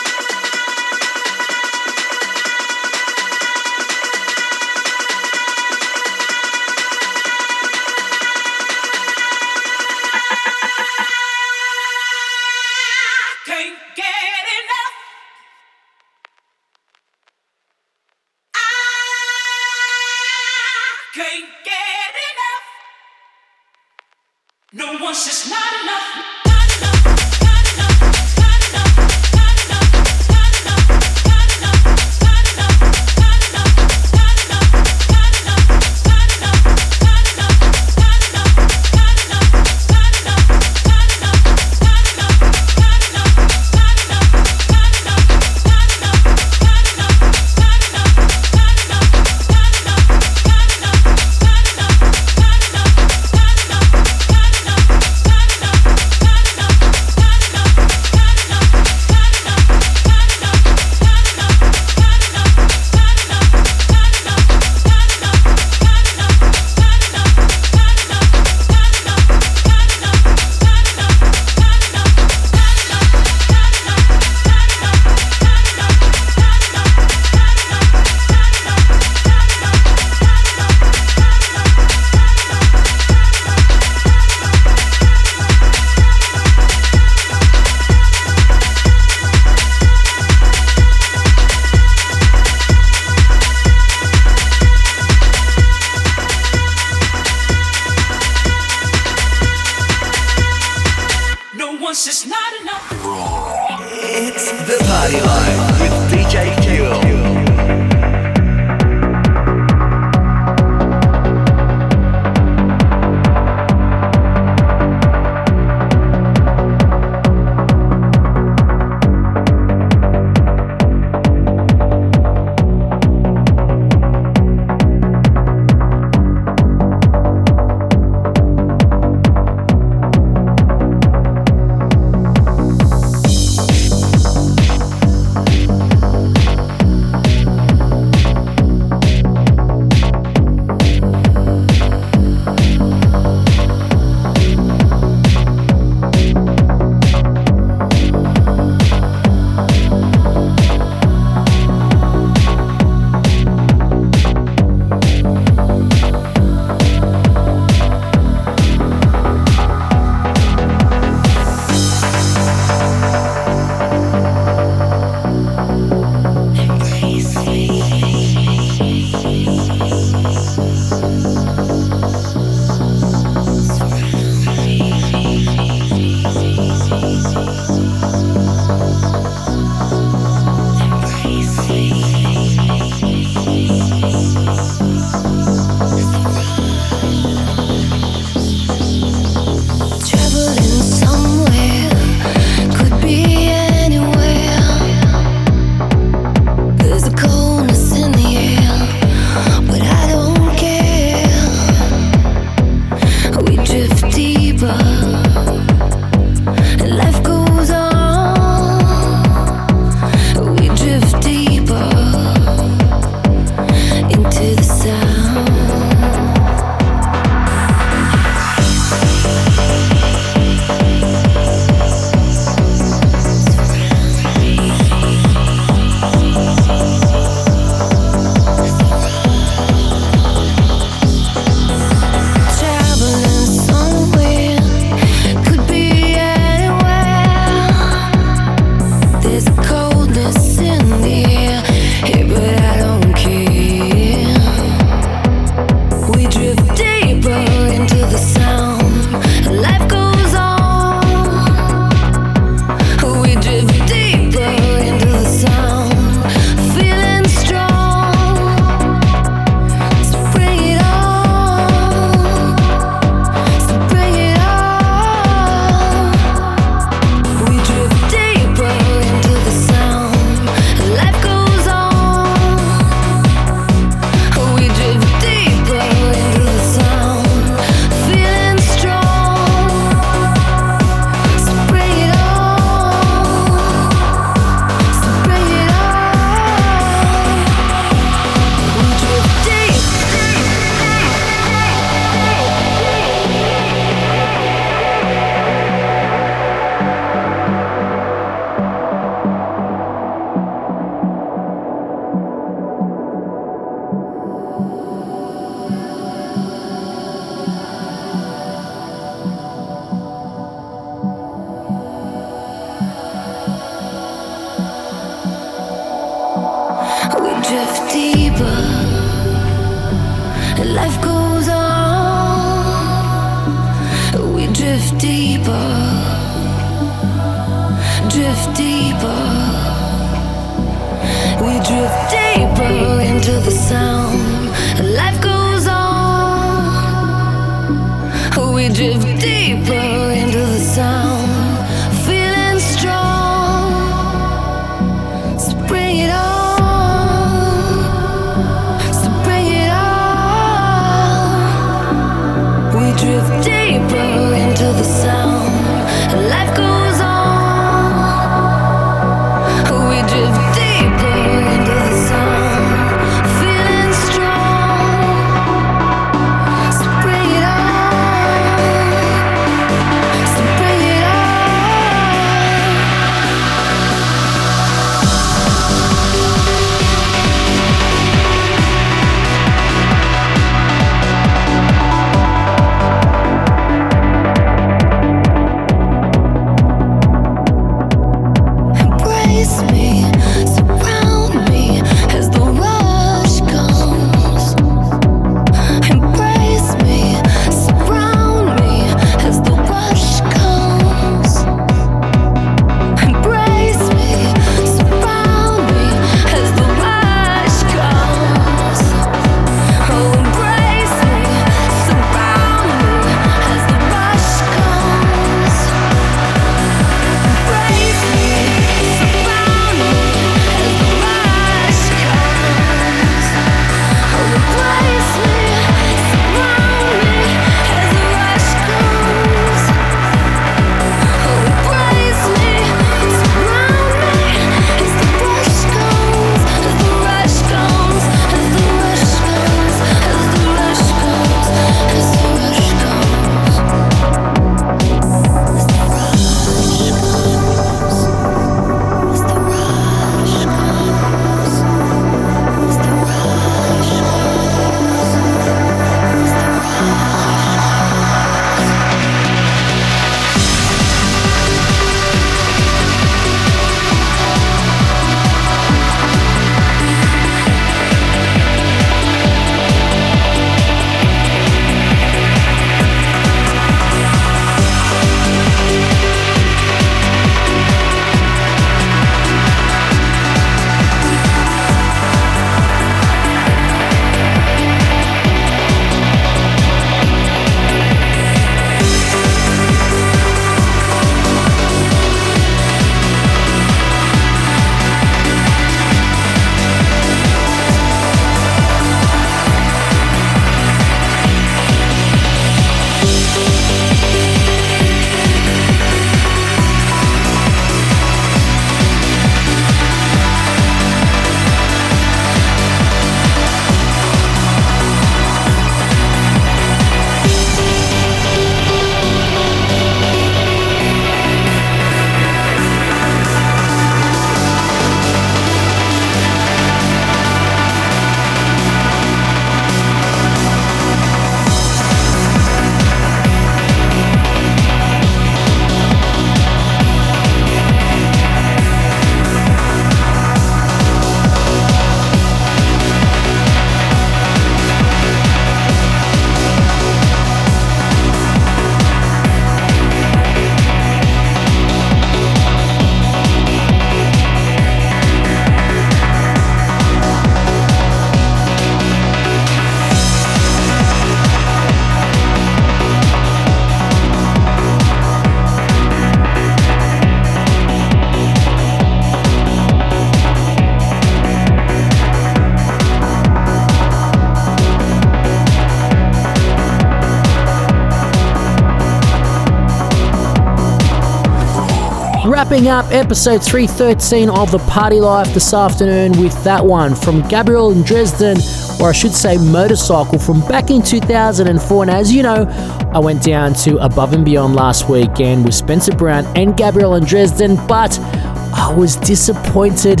Wrapping 582.26 582.68
up 582.68 582.86
episode 582.90 583.44
313 583.44 584.30
of 584.30 584.50
The 584.50 584.58
Party 584.60 584.98
Life 584.98 585.34
this 585.34 585.52
afternoon 585.52 586.12
with 586.18 586.42
that 586.42 586.64
one 586.64 586.94
from 586.94 587.20
Gabriel 587.28 587.70
and 587.70 587.84
Dresden, 587.84 588.38
or 588.80 588.88
I 588.88 588.92
should 588.92 589.12
say 589.12 589.36
Motorcycle, 589.36 590.18
from 590.18 590.40
back 590.48 590.70
in 590.70 590.80
2004. 590.80 591.82
And 591.82 591.90
as 591.90 592.10
you 592.10 592.22
know, 592.22 592.46
I 592.94 592.98
went 592.98 593.22
down 593.22 593.52
to 593.64 593.76
Above 593.76 594.14
and 594.14 594.24
Beyond 594.24 594.54
last 594.54 594.88
weekend 594.88 595.44
with 595.44 595.54
Spencer 595.54 595.94
Brown 595.94 596.24
and 596.34 596.56
Gabriel 596.56 596.94
and 596.94 597.06
Dresden, 597.06 597.56
but 597.68 597.98
I 598.00 598.74
was 598.74 598.96
disappointed 598.96 600.00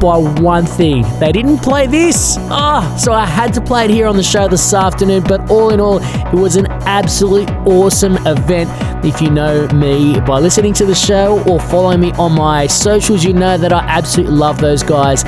by 0.00 0.16
one 0.40 0.64
thing. 0.64 1.04
They 1.18 1.32
didn't 1.32 1.58
play 1.58 1.86
this. 1.86 2.36
Oh, 2.50 2.96
so 2.98 3.12
I 3.12 3.26
had 3.26 3.52
to 3.54 3.60
play 3.60 3.84
it 3.84 3.90
here 3.90 4.06
on 4.06 4.16
the 4.16 4.22
show 4.22 4.48
this 4.48 4.72
afternoon. 4.72 5.22
But 5.24 5.50
all 5.50 5.70
in 5.70 5.80
all, 5.80 5.98
it 5.98 6.34
was 6.34 6.56
an 6.56 6.66
absolutely 6.66 7.52
awesome 7.64 8.16
event. 8.26 8.70
If 9.06 9.22
you 9.22 9.30
know 9.30 9.68
me 9.68 10.20
by 10.20 10.40
listening 10.40 10.74
to 10.74 10.84
the 10.84 10.94
show 10.94 11.40
or 11.48 11.60
following 11.60 12.00
me 12.00 12.10
on 12.14 12.32
my 12.32 12.66
socials, 12.66 13.22
you 13.22 13.32
know 13.32 13.56
that 13.56 13.72
I 13.72 13.78
absolutely 13.78 14.34
love 14.34 14.60
those 14.60 14.82
guys. 14.82 15.22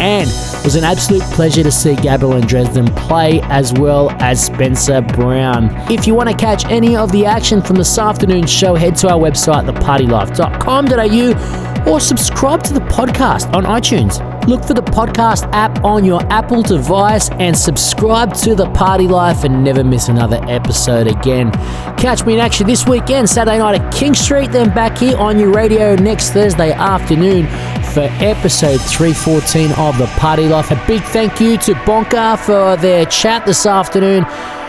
And 0.00 0.28
it 0.28 0.64
was 0.64 0.76
an 0.76 0.84
absolute 0.84 1.22
pleasure 1.32 1.64
to 1.64 1.72
see 1.72 1.96
Gabriel 1.96 2.34
and 2.34 2.46
Dresden 2.46 2.86
play 2.94 3.40
as 3.44 3.72
well 3.72 4.10
as 4.20 4.44
Spencer 4.44 5.02
Brown. 5.02 5.70
If 5.90 6.06
you 6.06 6.14
want 6.14 6.30
to 6.30 6.36
catch 6.36 6.64
any 6.66 6.96
of 6.96 7.10
the 7.10 7.26
action 7.26 7.60
from 7.60 7.74
this 7.74 7.98
afternoon's 7.98 8.52
show, 8.52 8.76
head 8.76 8.94
to 8.98 9.10
our 9.10 9.18
website, 9.18 9.68
thepartylife.com.au, 9.68 11.90
or 11.90 12.00
subscribe 12.00 12.62
to 12.62 12.72
the 12.72 12.80
podcast 12.80 13.52
on 13.52 13.64
iTunes. 13.64 14.33
Look 14.46 14.62
for 14.62 14.74
the 14.74 14.82
podcast 14.82 15.48
app 15.52 15.82
on 15.84 16.04
your 16.04 16.22
Apple 16.30 16.62
device 16.62 17.30
and 17.30 17.56
subscribe 17.56 18.34
to 18.34 18.54
The 18.54 18.68
Party 18.72 19.08
Life 19.08 19.42
and 19.42 19.64
never 19.64 19.82
miss 19.82 20.08
another 20.08 20.38
episode 20.42 21.06
again. 21.06 21.50
Catch 21.96 22.26
me 22.26 22.34
in 22.34 22.40
action 22.40 22.66
this 22.66 22.86
weekend, 22.86 23.30
Saturday 23.30 23.56
night 23.56 23.80
at 23.80 23.94
King 23.94 24.12
Street, 24.12 24.52
then 24.52 24.68
back 24.74 24.98
here 24.98 25.16
on 25.16 25.38
your 25.38 25.50
radio 25.50 25.94
next 25.94 26.32
Thursday 26.32 26.72
afternoon 26.72 27.46
for 27.94 28.02
episode 28.22 28.82
314 28.82 29.72
of 29.78 29.96
The 29.96 30.08
Party 30.18 30.46
Life. 30.46 30.70
A 30.70 30.84
big 30.86 31.02
thank 31.04 31.40
you 31.40 31.56
to 31.58 31.72
Bonka 31.72 32.38
for 32.38 32.76
their 32.76 33.06
chat 33.06 33.46
this 33.46 33.64
afternoon 33.64 34.26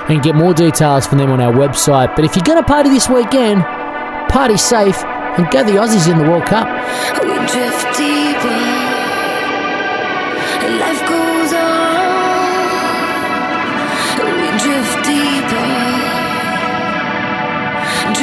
and 0.08 0.24
get 0.24 0.36
more 0.36 0.54
details 0.54 1.06
from 1.06 1.18
them 1.18 1.32
on 1.32 1.42
our 1.42 1.52
website. 1.52 2.16
But 2.16 2.24
if 2.24 2.38
you're 2.38 2.46
going 2.46 2.64
to 2.64 2.68
party 2.68 2.90
this 2.90 3.10
weekend, 3.10 3.62
party 4.30 4.56
safe 4.56 5.04
and 5.04 5.52
go 5.52 5.66
the 5.66 5.72
Aussies 5.72 6.10
in 6.10 6.18
the 6.18 6.24
World 6.24 6.46
Cup. 6.46 6.66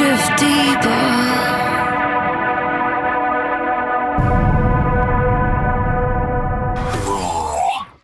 Drift 0.03 0.37
deeper. 0.37 0.39
Drift 0.39 0.39
deeper. 0.39 0.52